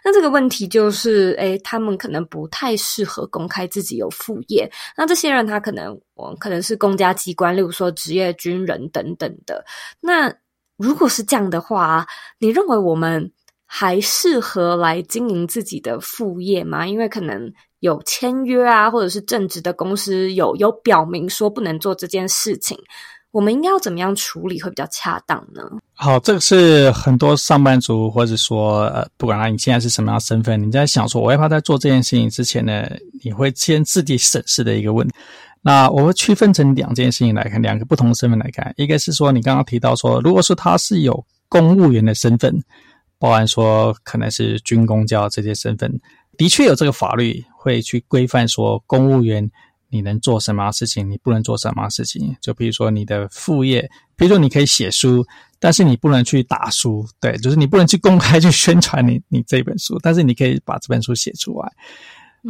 [0.04, 4.70] 那这个问题就是，诶，他们可能不太适合公开自己有副业。
[4.96, 9.64] 那这些人他可能，我可能是公家机关，例如说职业军人等等的。
[10.00, 10.34] 那
[10.78, 12.06] 如果是这样的话，
[12.40, 13.32] 你认为我们
[13.66, 16.86] 还适合来经营自己的副业吗？
[16.86, 22.78] 因为可能有签约啊，或者是正职的公司有有表明说不能做这件事情。
[23.32, 25.62] 我们应该要怎么样处理会比较恰当呢？
[25.94, 32.90] 好，这个是很多上班族，或者说呃，不管他你现在是什么样身份，你在想说，我害怕在做这件事情之前呢，
[33.24, 35.14] 你会先自己审视的一个问题。
[35.62, 38.74] 那我会区分成两件事情来看，两个不同的身份来看。
[38.78, 42.58] 一个是说，你刚刚提到说，如果说他是有公务员的身份，
[43.20, 45.92] 包含说可能是军公教这些身份，
[46.38, 49.48] 的确有这个法律会去规范说公务员。
[49.90, 51.10] 你能做什么事情？
[51.10, 52.36] 你不能做什么事情？
[52.42, 55.26] 就比如说你的副业，比如说你可以写书，
[55.60, 61.72] 但是你不能去打书，对，就是你不能去公开去宣传你 你这本书，但是你可以把这本书写出来。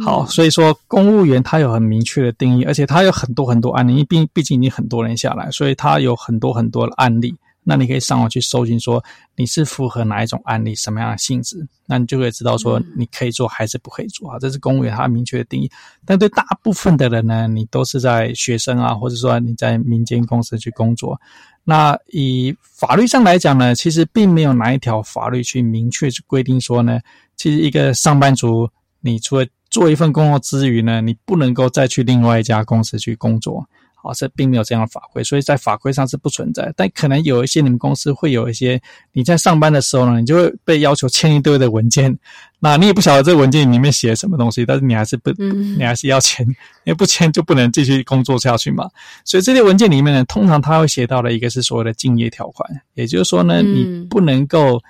[0.04, 7.34] 好，所以说公务员他有很明确的定义，而且他有很多很多案例，因为毕毕竟已经很多人下来，所以他有很多很多的案例。
[7.70, 9.04] 那你可以上网去搜寻，说
[9.36, 14.38] 你是符合哪一种案例，什么样的性质，那你就会知道说你可以做还是不可以做啊。
[14.38, 15.70] 这是公务员他明确的定义。
[16.06, 21.20] 但对大部分的人呢，你都是在学生啊，或者说你在民间公司去工作。
[21.62, 26.98] 那以法律上来讲呢，其实并没有哪一条法律去明确去规定说呢，
[27.36, 28.66] 其实一个上班族，
[29.02, 33.62] 你除了做一份工作之余呢，你不能够再去另外一家公司去工作。
[34.10, 36.72] 啊，这并没有这样的法规，所以在法规上是不存在。
[36.74, 38.80] 但可能有一些你们公司会有一些，
[39.12, 42.18] 你在上班的时候呢，你就会被要求签一堆的文件。
[42.60, 46.46] 那你也不晓得这个文件里面写什么东西，但是你还是不，你还是要签，
[46.84, 48.88] 因为不签就不能继续工作下去嘛。
[49.24, 54.80] 所以这些文件里面呢，通常他会写到的一个是所谓的竞业条款，也就是说呢，你不能够。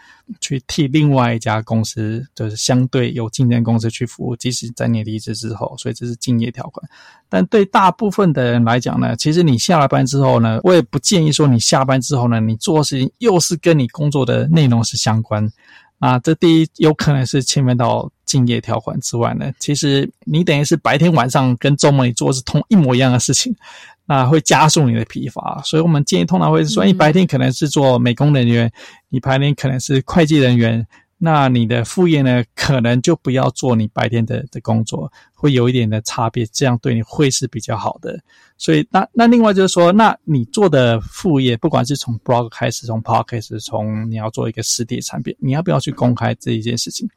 [0.43, 6.87] 去替另外一家公司，就是相对有竞争公司去服务，即使在你离职之后，所以这是竞业条款。
[7.31, 15.51] 但对大部分的人来讲呢，其实你下了班之后呢，我也不建议说你下班之后呢，你做的事情又是跟你工作的内容是相关。
[15.99, 23.55] 啊，这第一有可能是侵犯到敬业条款之外呢，其实你等于是白天晚上跟周末你做的是同一模一样的事情。
[24.11, 28.73] 那会加速你的疲乏，所以我们建议通常会是说，你白天可能是做美工人员，
[29.11, 30.87] 你白天可能是会计人员，
[31.21, 38.19] 那你的副业呢，可能就不要做你白天的的工作，会有一点的差别，这样对你会是比较好的。
[38.57, 47.09] 所以那那另外就是说，那你做的副业，不管是从 blog 开始，从 podcast，从你要做一个实体产品，你要不要去公开这一件事情？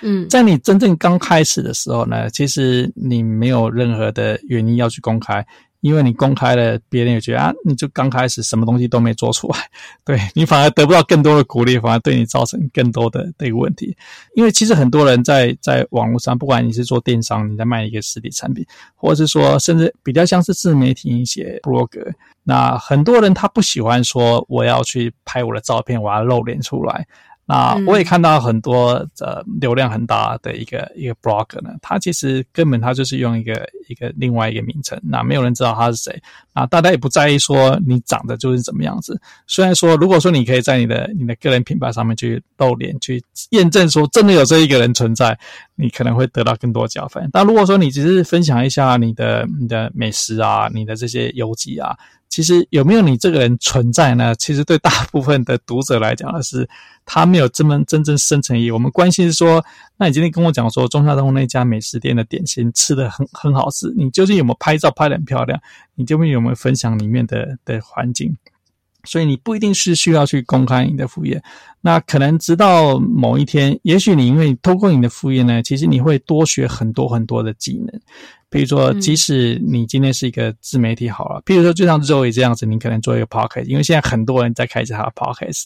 [0.00, 5.46] 嗯，在你真正刚开始的时候呢，其实你没有任何的原因要去公开。
[5.80, 9.58] 因为你公开了，别人也觉得啊，你就刚开始什么东西都没做出来，
[10.04, 13.96] 对，你反而得不到更多的鼓励，反而对你造成更多的这个问题。
[14.34, 22.12] 因为其实很多人在在网络上，不管你是做电商，你在卖一个实体产品，或者是说甚至比较像是自媒体一些 blogger，
[22.42, 27.06] 那很多人他不喜欢说我要去拍我的照片，我要露脸出来。
[27.50, 39.18] 那我也看到很多呃流量很大的一个一个 blogger 呢，他其实根本他就是用一个一个另外一个名称，那没有人知道他是谁，啊，大家也不在意说你长得就是怎么样子。
[39.46, 45.38] 虽然说如果说你可以在你的你的个人品牌上面去露脸，去验证说真的有这一个人存在，
[45.74, 47.26] 你可能会得到更多加分。
[47.32, 51.96] 但如果说你只是分享一下你的你的美食啊，你的这些游记啊。
[52.28, 54.34] 其实有没有你这个人存在呢？
[54.36, 56.68] 其实对大部分的读者来讲的是，
[57.04, 58.70] 他没有这么真正深层意义。
[58.70, 59.64] 我们关心是说，
[59.96, 65.58] 那你今天跟我讲说，中山东那家美食店的点心吃得很很好吃，你究竟有没有拍照拍得很漂亮？
[65.94, 68.36] 你究竟有没有分享里面的的环境？
[69.04, 71.42] 所以你不一定是需要去公开你的副业，
[71.80, 78.00] 那可能直到某一天，也许你因为透过你的副业呢，其实你会多学很多很多的技能。
[78.50, 85.64] 比如说，即使你今天是一个自媒体好了，比如说就像 Zoe 这样子，你可能做一个 Podcast，因为现在很多人在开始他的 Podcast，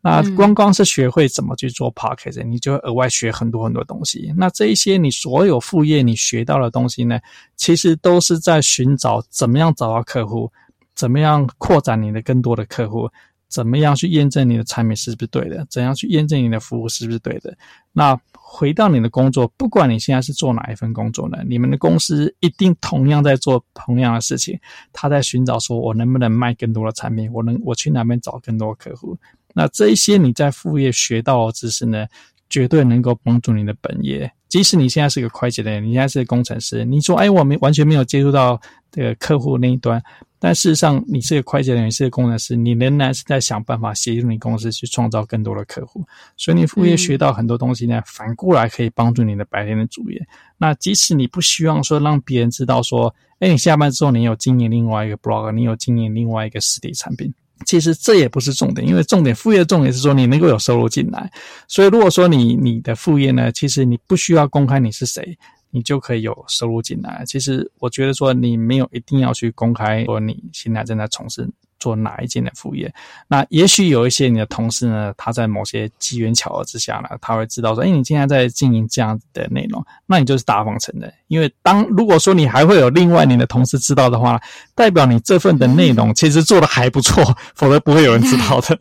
[0.00, 4.32] 那光光是学会怎么去做 Podcast，你就会额外学很多很多东西。
[4.36, 7.20] 那这一些你所有副业你学到的东西呢，
[7.56, 10.50] 其实都是在寻找怎么样找到客户。
[10.94, 13.06] 怎么样扩展你的更多的客户？
[13.48, 15.66] 怎么样去验证你的产品是不是对的？
[15.70, 17.56] 怎样去验证你的服务是不是对的？
[17.92, 24.58] 那回到你的工作，不管你现在是做哪一份工作呢，你们的公司一定同样在做同样的事情。
[24.92, 27.32] 他在寻找说，我能不能卖更多的产品？
[27.32, 29.16] 我能我去哪边找更多客户？
[29.54, 32.06] 那这一些你在副业学到的知识呢，
[32.50, 34.30] 绝对能够帮助你的本业。
[34.48, 38.60] 即使你现在是个会计的人，你现在是个工程师，你说，哎，我没完全没有接触到
[38.92, 40.02] 这个客户那一端。
[40.46, 46.06] 但事实上，你是个会计人员，是个工程师，你仍然是在想办法协助你公司去创造更多的客户。
[46.36, 50.24] 所以，你副业学到很多东西呢，反过来可以帮助你的白天的主业。
[50.56, 57.34] 那即使你不希望说让别人知道说，哎，你下班之后你有经营另外一个 blog，你有经营另外一个实体产品，
[57.64, 61.28] 其实这也不是重点，因为重点副业的重点是说你能够有收入进来。
[61.66, 65.36] 所以，如果说你你的副业呢，其实你不需要公开你是谁。
[65.76, 67.22] 你就可以有收入进来。
[67.26, 71.46] 其实我觉得说，你没有一定要去公开说你现在正在从事
[71.78, 72.90] 做哪一件的副业。
[73.28, 81.12] 那也许有一些你的同事呢，他在某些机缘巧合之下呢，他会知道说，哎，你现在在经营这样子的内容，那你就是大方承认。
[81.26, 84.40] 因为当如果说你还会有另外你的同事知道的话，
[84.74, 87.22] 代表你这份的内容其实做得还不错，
[87.54, 88.80] 否则不会有人知道的。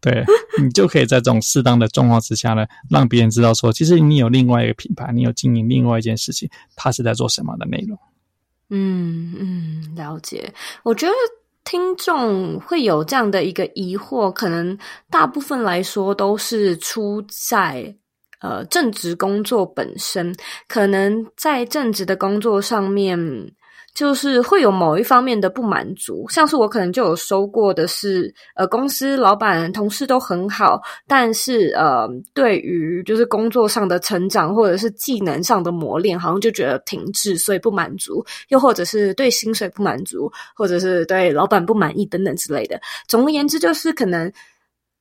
[0.00, 0.24] 对，
[0.62, 7.98] 你就可以在这种适当的状况之下呢，让别人知道说，其实你有另外一个品牌，你有经营另外一件事情，他是在做什么的内容。
[8.70, 10.54] 嗯嗯，了解。
[10.84, 11.12] 我觉得
[11.64, 14.78] 听众会有这样的一个疑惑，可能
[15.10, 17.92] 大部分来说都是出在
[18.40, 20.32] 呃正职工作本身，
[20.68, 23.18] 可能在正职的工作上面。
[23.94, 42.80] 就是会有某一方面的不满足，像是我可能就有收过的是，呃，公司老板、同事都很好，但是呃，对于就是工作上的成长或者是技能上的磨练，好像就觉得停滞，所以不满足；又或者是对薪水不满足，或者是对老板不满意等等之类的。
[43.08, 44.32] 总而言之，就是可能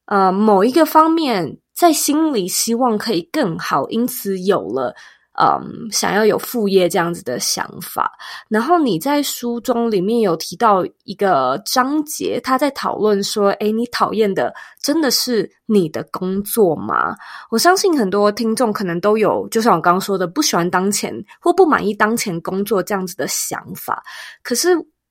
[0.05, 4.95] 呃某一个方面在心里希望可以更好，因此有了。
[5.39, 8.11] 嗯，想要有副业这样子的想法。
[8.49, 17.15] 然后你在书中里面有提到一个章节，他在讨论说：“诶，你讨厌的真的是你的工作吗？”
[17.51, 24.03] 我相信很多听众可能都有，就像我刚刚说的，不喜欢当前或不满意当前工作这样子的想法。
[24.41, 24.69] 可是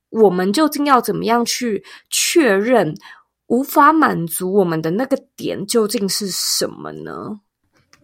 [0.09, 2.93] 我们究竟要怎么样去确认
[3.47, 7.39] 无法满足我们的那个点究竟是什么呢？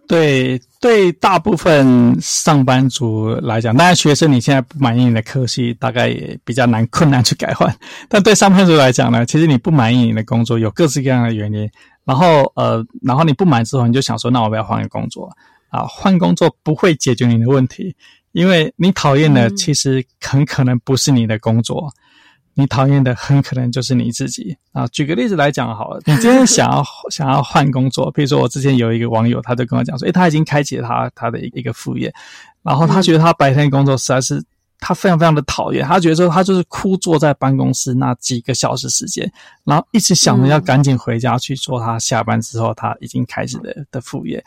[0.07, 7.73] 对，对大部分上班族来讲，当然学生你现在不满意你的科系，大概也比较难困难去改换。
[8.09, 11.69] 但对上班族来讲呢，其实你不满意你的工作，有各式各样的原因。
[12.03, 15.29] 然后呃，然后你不满之后，你就想说，那我不要换个工作
[15.69, 15.85] 啊？
[15.87, 17.95] 换工作不会解决你的问题，
[18.33, 21.89] 因为你讨厌的其实很可能不是你的工作。
[22.55, 24.87] 你讨厌的很可能就是你自己啊！
[24.87, 32.13] 举个例子来讲好了，你今天想要 想要换工作，比如说我之前有一个网友，他就跟我讲说，诶，他已经开启了他他的一个副业，
[32.61, 34.43] 然后他觉得他白天工作实在是
[34.79, 39.31] 他非常非常的讨厌，他觉得说他就是枯坐在办公室那几个小时时间，
[39.63, 44.43] 然后一直想着要赶紧回家去做他下班之后他已经开始的的副业。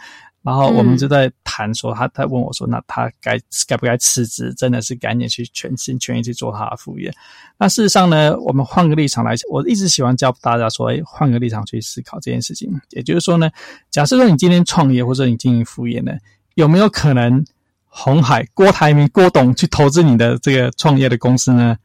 [0.47, 3.36] 然后我们就在谈说，他他问我说，那他该
[3.66, 4.55] 该不该辞职？
[4.55, 7.12] 真的是赶紧去全心全意去做他的副业？
[7.59, 12.72] 那事实上呢，我们换个立场来，我一直喜欢教大家说，哎，换个立场去思考这件事情。
[12.90, 13.51] 也就是说呢，
[13.90, 16.12] 假设说你今天创业或者你经营副业呢，
[16.55, 17.44] 有没有可能
[17.86, 21.76] 红海郭台铭郭董去投资你的这个创业的公司呢？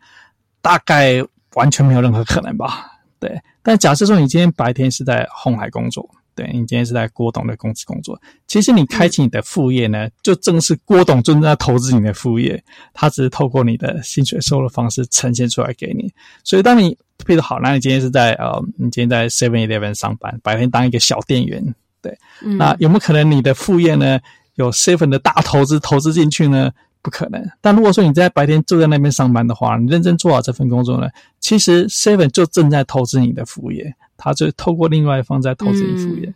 [0.62, 1.16] 大概
[1.56, 2.92] 完全没有任何可能吧？
[3.20, 3.42] 对。
[3.64, 6.08] 但假设说你今天白天是在红海工作。
[6.42, 12.64] 对，你今天是在郭董的公司工作，其实你开启你的副业呢，就正是郭董正在投资你的副业，
[12.96, 16.12] 他只是透过你的薪水收入方式呈现出来给你。
[16.44, 21.64] 所以，当你比如好，那你今天是在呃，你今天在 Seven Eleven 上班，白天当一个小店员，
[22.02, 24.20] 对，嗯、那有没有可能你的副业呢，
[24.56, 26.72] 有 Seven 的大投资投资进去呢？
[27.02, 27.44] 不可能。
[27.62, 36.34] 但如果说你在白天坐在那边上班的话，你认真做好这份工作呢，其实 Seven 就正在投资你的副业，他就透过另外一方在投资你副业。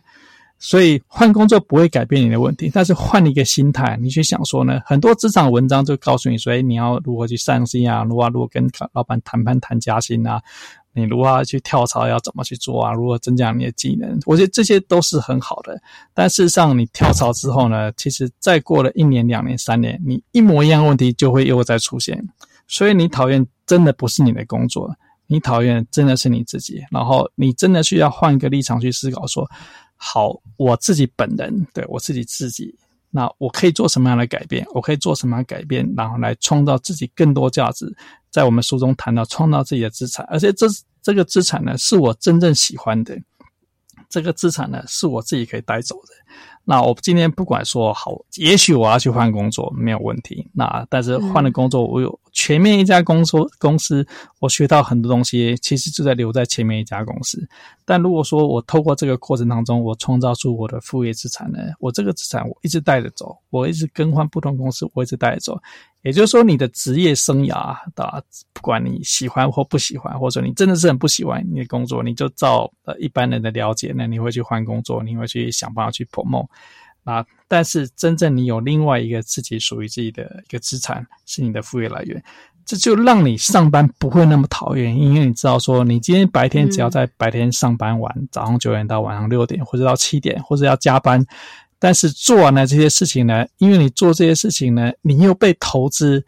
[0.58, 10.40] 所以换工作不会改变你的问题，但是换一个心态，你去想说呢，很多职场文章就告诉你说，哎，你要如何去上心啊，如何如何跟老板谈判谈加薪啊，
[10.94, 12.92] 你如何去跳槽要怎么去做啊？
[12.92, 14.18] 如何增加你的技能？
[14.24, 15.78] 我觉得这些都是很好的。
[16.14, 22.18] 但事实上，你跳槽之后呢，其实再过了一年、两年、三年，你一模一样问题就会又再出现。
[22.66, 24.90] 所以你讨厌真的不是你的工作，
[25.26, 26.82] 你讨厌真的是你自己。
[26.90, 29.48] 然后你真的需要换一个立场去思考，说
[29.96, 32.74] 好，我自己本人对我自己自己。
[33.10, 34.66] 那我可以做什么样的改变？
[34.74, 37.90] 我可以做什么样的改变，然后来创造自己更多价值。
[38.30, 40.66] 在我们书中谈到创造自己的资产，而且这
[41.00, 43.18] 这个资产呢，是我真正喜欢的。
[44.10, 46.08] 这个资产呢，是我自己可以带走的。
[46.68, 50.44] 那我今天不管说好，也许我要去换工作没有问题。
[50.52, 54.04] 那但是换了工作，我有前面一家公司公司，
[54.40, 57.48] 我学到很多东西，其实就在留在前面一家公司。
[57.84, 65.56] 但如果说我透过这个过程当中，我创造出我的副业资产呢，我这个资产我一直带着走，我一直更换不同公司，我一直带着走。
[66.02, 76.46] 也就是说，你的职业生涯啊，不管你喜欢或不喜欢，或者你真的是很不喜欢你的工作，你就照呃一般人的了解那，你会去换工作，你会去想办法去 promote。
[77.06, 77.24] 啊！
[77.48, 82.22] 但是真正你有另外一个自己属于自己的一个资产，是你的副业来源，
[82.66, 91.24] 这就让你上班不会那么讨厌，因为你知道说，你今天白天只要在白天上班完，嗯、早上九点到晚上六点，或者到七点，或者要加班，
[91.78, 96.24] 但是做完了这些事情呢，因为你做这些事情呢，你又被投资。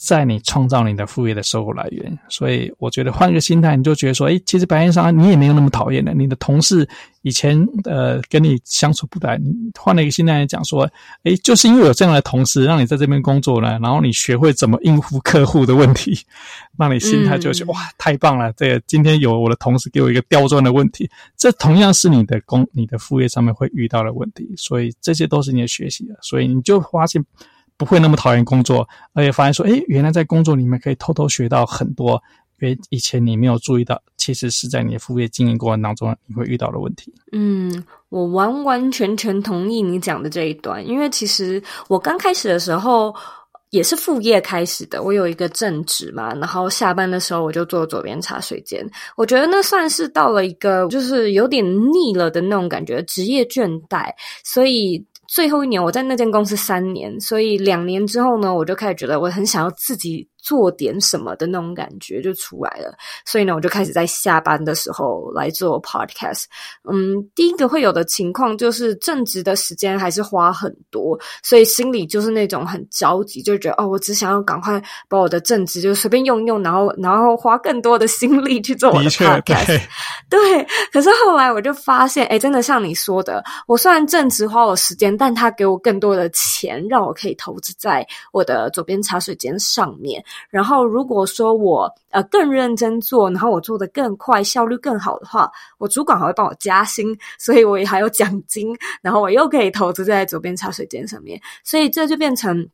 [0.00, 6.14] 在你创造你的副业的收入来源，所以我觉得换个心态，你就觉得说，哎，其实白天上班你也没有那么讨厌的。
[6.14, 6.88] 你的同事
[7.20, 10.90] 以前呃跟你相处不来，你换了一个心态来讲说，
[11.24, 16.18] 哎，就是因为有这样的同事让你在这边工作呢，然后你学会怎么应付客户的问题，
[16.78, 18.50] 让你心态就觉得、嗯、哇，太棒了！
[18.54, 27.22] 这个今天有我的同事给我一个刁钻的问题，这同样是你的工、你的副业上面会遇到的问题，所以这些都是你的学习的，所以你就发现。
[27.80, 32.22] 不会那么讨厌工作，而且发现说，诶，原来在工作里面可以偷偷学到很多，
[32.60, 37.10] 因为以前你没有注意到，其实是在你的副业经营过程当中你会遇到的问题。
[37.32, 43.14] 嗯，我完完全全同意你讲的这一段，因为其实我刚开始的时候
[43.70, 54.10] 也是副业开始的，我有一个正职嘛，然后下班的时候我就做左边茶水间，我觉得那算是到了一个就是有点腻了的那种感觉，职业倦怠，
[54.44, 55.02] 所以。
[55.32, 60.28] 最后一年，我在那间公司三年，所以两年之后呢，我就开始觉得我很想要自己。
[60.42, 66.44] 做点什么的那种感觉就出来了，所以呢，我就开始在下班的时候来做 podcast。
[66.90, 79.66] 嗯，第一个会有的情况就是正职的时间还是花很多，所以心里就是那种很着急，就觉得哦，我只想要赶快把我的正职就随便用用，然后然后花更多的心力去做我的 podcast。
[79.66, 79.78] 对，
[80.30, 90.22] 对，可是后来我就发现，哎，真的像你说的，我虽然正职花我时间，但他给我更多的钱，让我可以投资在我的左边茶水间上面。
[90.48, 102.68] 然后，如果说我呃更认真做，然后我做得更快，效率更好的话，我主管还会帮我加薪，所以我也还有奖金，然后我又可以投资在左边茶水间上面，所以这就变成。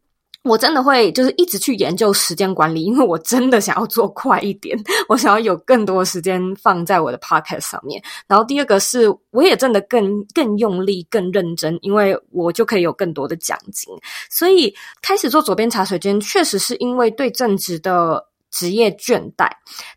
[0.46, 4.78] 我真的会就是一直去研究时间管理，因为我真的想要做快一点，
[5.08, 8.00] 我想要有更多时间放在我的 podcast 上面。
[8.28, 13.92] 然后第二个是，我也真的更更用力、更认真，因为我就可以有更多的奖金。
[14.30, 14.72] 所以
[15.02, 19.50] 开始做左边茶水间，确实是因为对正职的职业倦怠，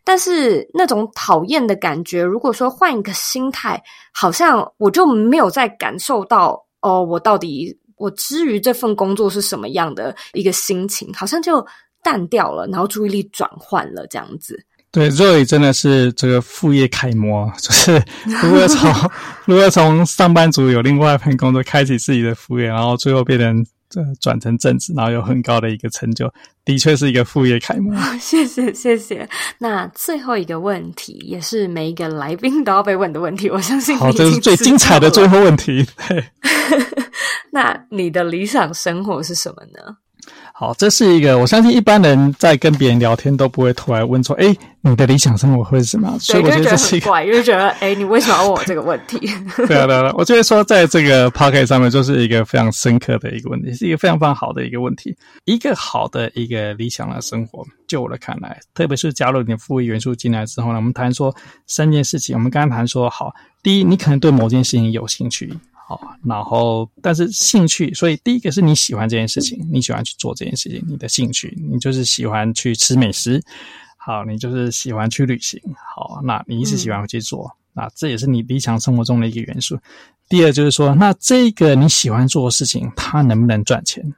[0.04, 3.80] 但是那种讨厌的感觉，如果说换一个心态，
[4.12, 7.78] 好像我就没有再感受到哦，我到底。
[8.00, 11.64] 我之于这份工作是什么样的一个心情，好像就
[12.02, 14.58] 淡掉了，然后注意力转换了这样子。
[14.90, 18.02] 对，Roy 真的是这个副业楷模，就是
[18.42, 19.10] 如果从
[19.46, 26.32] 如果从上班族有另外一份工作开启自己的副业，然后最后变成这转成正职，然后有很高的一个成就，
[26.64, 27.94] 的确是一个副业楷模。
[28.18, 29.28] 谢谢谢谢。
[29.58, 35.84] 那最后一个问题，也是每一个来宾都要被问的问题，我相信好，这是最精彩的最后问题。
[36.08, 36.24] 对。
[37.52, 39.96] 那你的理想生活是什么呢？
[40.60, 49.18] 好，这是一个我相信一般人在跟别人聊天都不会突然问说：“哎，你的理想生活会是什么？”所以我觉得这是一个怪，就觉得：“哎，你为什么要问我这个问题？
[49.66, 55.16] ”对啊，对啊，我觉得说在这个 p o c k e t 上面就是一个非常深刻的一个问题，是一个非常非常好的一个问题。
[55.46, 61.34] 一个好的一个理想的生活，就我的看来，特别是加入你的富裕元素进来之后呢，我们谈说
[61.68, 62.36] 三件事情。
[62.36, 63.32] 我们刚刚谈说，好，
[63.62, 65.50] 第一，你可能对某件事情有兴趣。
[65.90, 73.42] 好，然后但是兴趣，所以第一个是你喜欢这件事情，你喜欢去做这件事情，你的兴趣，你就是喜欢去吃美食，
[73.96, 75.60] 好，你就是喜欢去旅行，
[75.96, 79.76] 好，那你一直喜欢去做，嗯、那这也是你理想生活中的一个元素。
[80.28, 84.14] 第二就是说，那这个你喜欢做的事情，它能不能赚钱？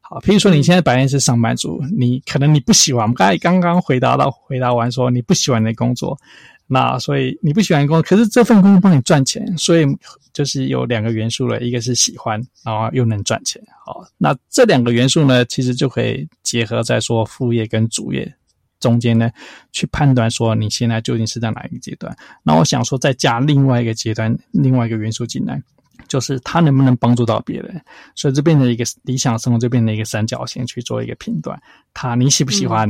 [0.00, 6.18] 好，譬如说你现在白天是上班族，你可能你不喜欢，我们刚才刚刚回答到回答完说你不喜欢你的工作，
[6.66, 9.86] 那所以你不喜欢工作，可是这份工作帮你赚钱，所以
[10.32, 13.62] 就是有两个元素了，一个是喜欢，然后又能赚钱。
[13.84, 18.34] 好，那这两个元素呢，其实就可以结合在说副业跟主业
[18.80, 19.30] 中间呢，
[19.72, 22.16] 去判断说你现在究竟是在哪一个阶段。
[22.42, 25.62] 那我想说再加另外一个阶段，另外一个元素进来。
[26.08, 27.82] 就是他能不能帮助到别人，
[28.14, 31.60] 所以这变成一个理想生活，就变成一个三角形去做一个评断。
[31.92, 32.88] 他你喜不喜欢？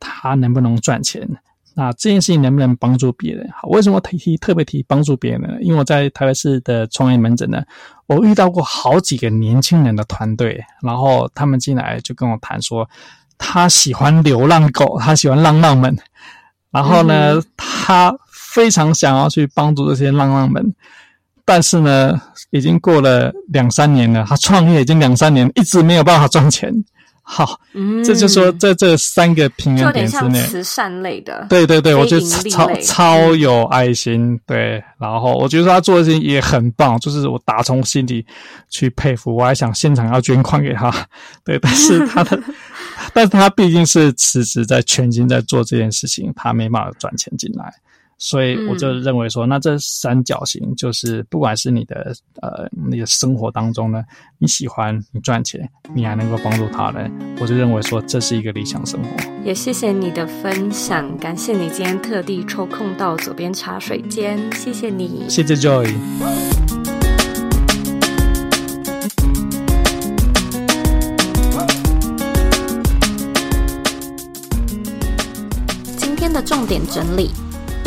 [0.00, 1.28] 他能不能赚钱？
[1.78, 3.48] 嗯、那这件事情能不能帮助别人？
[3.54, 5.48] 好，为什么提提特别提帮助别人呢？
[5.60, 7.62] 因为我在台北市的创业门诊呢，
[8.06, 12.88] 我遇到过好几个年轻人的团队，然后他们进来就跟我谈说，
[13.38, 15.96] 他喜欢流浪狗，他喜欢浪浪们，
[16.72, 20.74] 然后呢，嗯、他非常想要去帮助这些浪浪们。
[21.44, 22.20] 但是呢，
[22.50, 26.74] 已经过了两三年了，他创业已经两三年，一直没有办法赚钱。
[27.30, 34.82] 好，嗯，这就说在这三个平衡点之内，慈善类的，对对对，我觉得超超有爱心，对。
[34.98, 38.24] 然后我觉得他做的事情也很棒，就是我打从心底
[38.70, 39.36] 去佩服。
[39.36, 40.90] 我还想现场要捐款给他，
[41.44, 41.58] 对。
[41.58, 42.42] 但是他的，
[43.12, 47.70] 但是他毕竟是辞职在全心在做这件事情，他没办法赚钱进来。
[48.20, 52.12] 所以我就认为说，那这三角形就是，不管是你的
[52.42, 54.04] 呃你的生活当中呢，
[54.38, 57.10] 你喜欢你赚钱，你还能够帮助他人，
[57.40, 59.08] 我就认为说这是一个理想生活。
[59.44, 65.94] 也谢谢你的分享，感谢你今天特地抽空到左边茶水间，谢谢你，谢谢 Joy。
[75.96, 77.30] 今天的重点整理。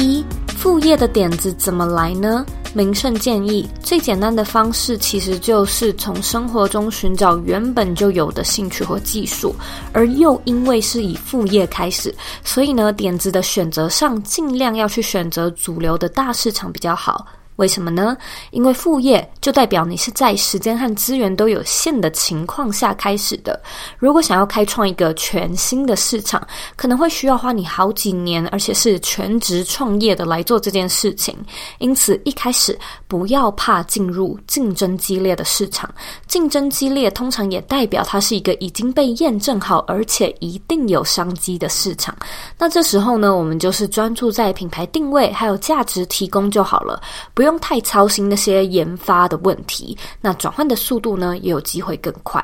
[0.02, 2.44] 一、副业的点子怎么来呢？
[2.74, 9.54] 名胜建议最简单的方式其实就是从生活中寻找原本就有的兴趣和技术，
[9.92, 17.28] 而又因为是以副业开始，所以呢，点子的选择上尽量要去选择主流的大市场比较好。
[17.62, 18.18] 为什么呢？
[18.50, 23.62] 因为副业就代表你是在时间和资源都有限的情况下开始的。
[24.00, 26.42] 如果想要开创一个全新的市场，
[26.76, 31.38] 可能会需要花你好几年，而且是全职创业的来做这件事情。
[31.78, 32.76] 因此，一开始
[33.08, 35.88] 不要怕进入竞争激烈的市场。
[36.28, 42.16] 竞争激烈通常也代表它是一个已经被验证好，而且一定有商机的市场。
[42.58, 47.00] 那这时候呢，我们就是专注在品牌定位还有价值提供就好了，
[47.36, 47.51] 不用。
[47.60, 52.44] 太操心那些研发的问题，那转换的速度呢，也有机会更快。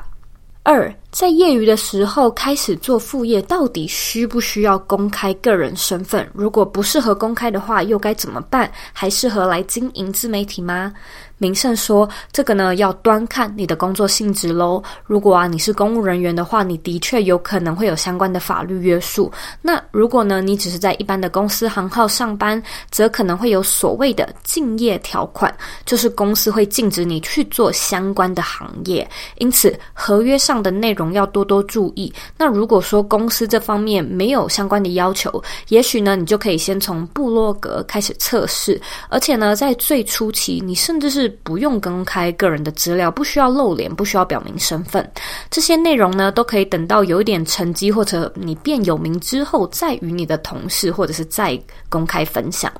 [0.64, 6.30] 二，在业余的时候开始做副业，到底需不需要公开个人身份？
[6.34, 8.70] 如果不适合公开的话，又该怎么办？
[8.92, 10.92] 还适合来经营自媒体吗？
[11.38, 14.82] 明胜说：“这个呢，要端看你的工作性质喽。
[15.06, 19.32] 如果啊，你是公务人员的话，你的确有可能会有相关的法律约束。
[19.62, 29.08] 那如果呢，你只是在一般的公司行号上班，则可能会有所谓的竞业条款，就是公司会禁止你去做相关的行业。
[29.38, 32.12] 因此，合约上的内容要多多注意。
[32.36, 38.82] 那如果说公司这方面没有相关的要求，也许呢，你就可以先从部落格开始测试。
[39.10, 45.10] 而且呢，在最初期，你甚至是不用公开个人的资料，不需要露脸，不需要表明身份，
[45.50, 51.60] 这些内容呢，都可以等到有一点成绩或者你变有名之后，再与你的同事或者是再
[51.90, 52.72] 公开分享。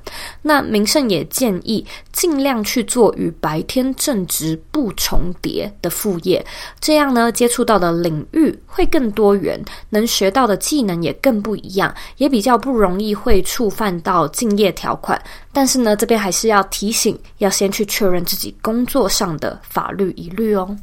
[0.42, 6.46] 那明胜也建议尽量去做与白天正职不重叠的副业，
[6.80, 15.20] 这样呢，接触到的领域会更多元，能学到的技能也更不一样，也比较不容易会触犯到竞业条款。
[15.52, 20.76] 但是呢，这边还是要提醒，要先去确认自己工作上的法律疑虑哦。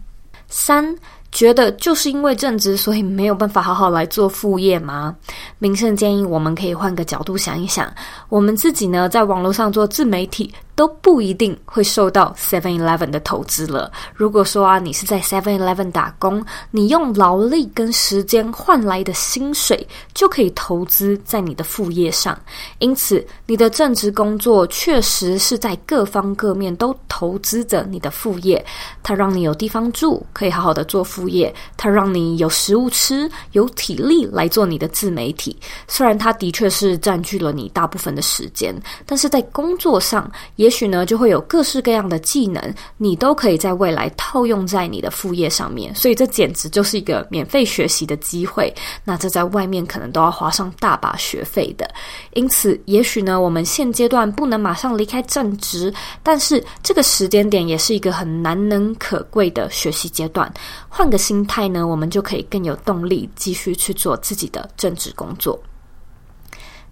[0.49, 0.95] 三。
[1.33, 5.17] 觉得就是因为正职，所以没有办法好好来做副业吗？
[5.59, 7.93] 明胜建议我们可以换个角度想一想，
[8.29, 13.91] 我们自己呢，在网络上做自媒体都不一定会受到 Seven Eleven 的投资了。
[14.15, 22.39] 如果说啊，你是在 Seven Eleven 打工，你用劳力跟时间换来的薪水就可以投资在你的副业上。
[22.79, 28.65] 因此，你的正职工作确实是在各方各面都投资着你的副业，
[29.03, 31.55] 它让你有地方住，可以好好的做副业。
[31.77, 35.57] 它让你有食物吃，有体力来做你的自媒体。
[35.87, 38.75] 虽然它的确是占据了你大部分的时间，
[39.07, 45.95] 但是在工作上，也也许呢就会有各式各样的技能，你都可以在未来套用在你的副业上面。
[45.95, 48.75] 所以这简直就是一个免费学习的机会。
[49.05, 51.87] 那这在外面可能都要花上大把学费的。
[52.33, 55.93] 因此，也许呢我们现阶段不能马上离开正职，
[56.23, 60.51] 但是这个时间点也是一个很难能可贵的学习阶段。
[60.89, 65.63] 换个心态呢，我们就可以更有动力继续去做自己的正职工作。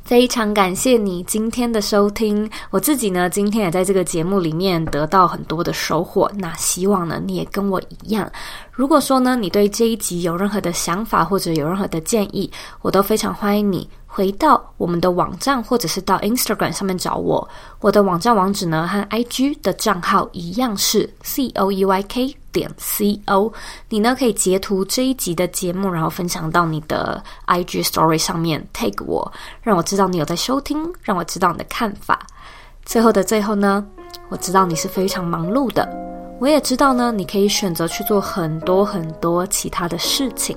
[0.04, 6.30] 非常感谢你今天的收听，我自己呢，今天也在这个节目里面得到很多的收获。
[6.36, 8.30] 那希望呢，你也跟我一样。
[8.72, 12.50] 如果说呢，你对这一集有任何的想法或者有任何的建议，
[12.80, 17.46] 我都非常欢迎你回到我们的网站，或者是到 Instagram 上面找我。
[17.80, 23.52] 我的网站网址呢，和 IG 的账号一样是 C O E Y K 点 C O。
[23.90, 32.26] 你呢，可以截图这一集的节目，然后分享到你的 IG Story 上面，tag 我，让我知道你有在收听，让我知道你的看法。
[32.86, 33.86] 最后的最后呢，
[34.30, 35.86] 我知道你是非常忙碌的。
[36.42, 40.56] 我也知道呢，你可以选择去做很多很多其他的事情，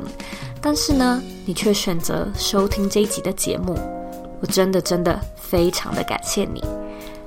[0.59, 3.77] 但是呢，你却选择收听这一集的节目。
[4.41, 6.63] 我真的真的非常的感谢你。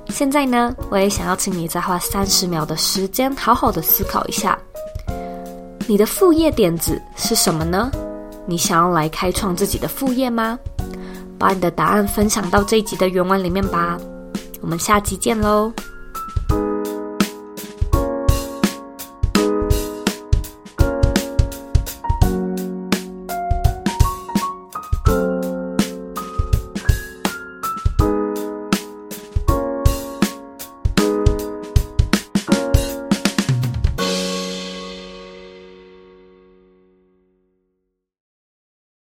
[0.09, 4.59] 现在呢，我也想要请你再花三十秒的时间，好好的思考一下，
[5.87, 7.89] 你的副业点子是什么呢？
[8.45, 10.59] 你想要来开创自己的副业吗？
[11.37, 13.97] 把你的答案分享到这一集的原文里面吧。
[14.59, 15.71] 我们下期见喽。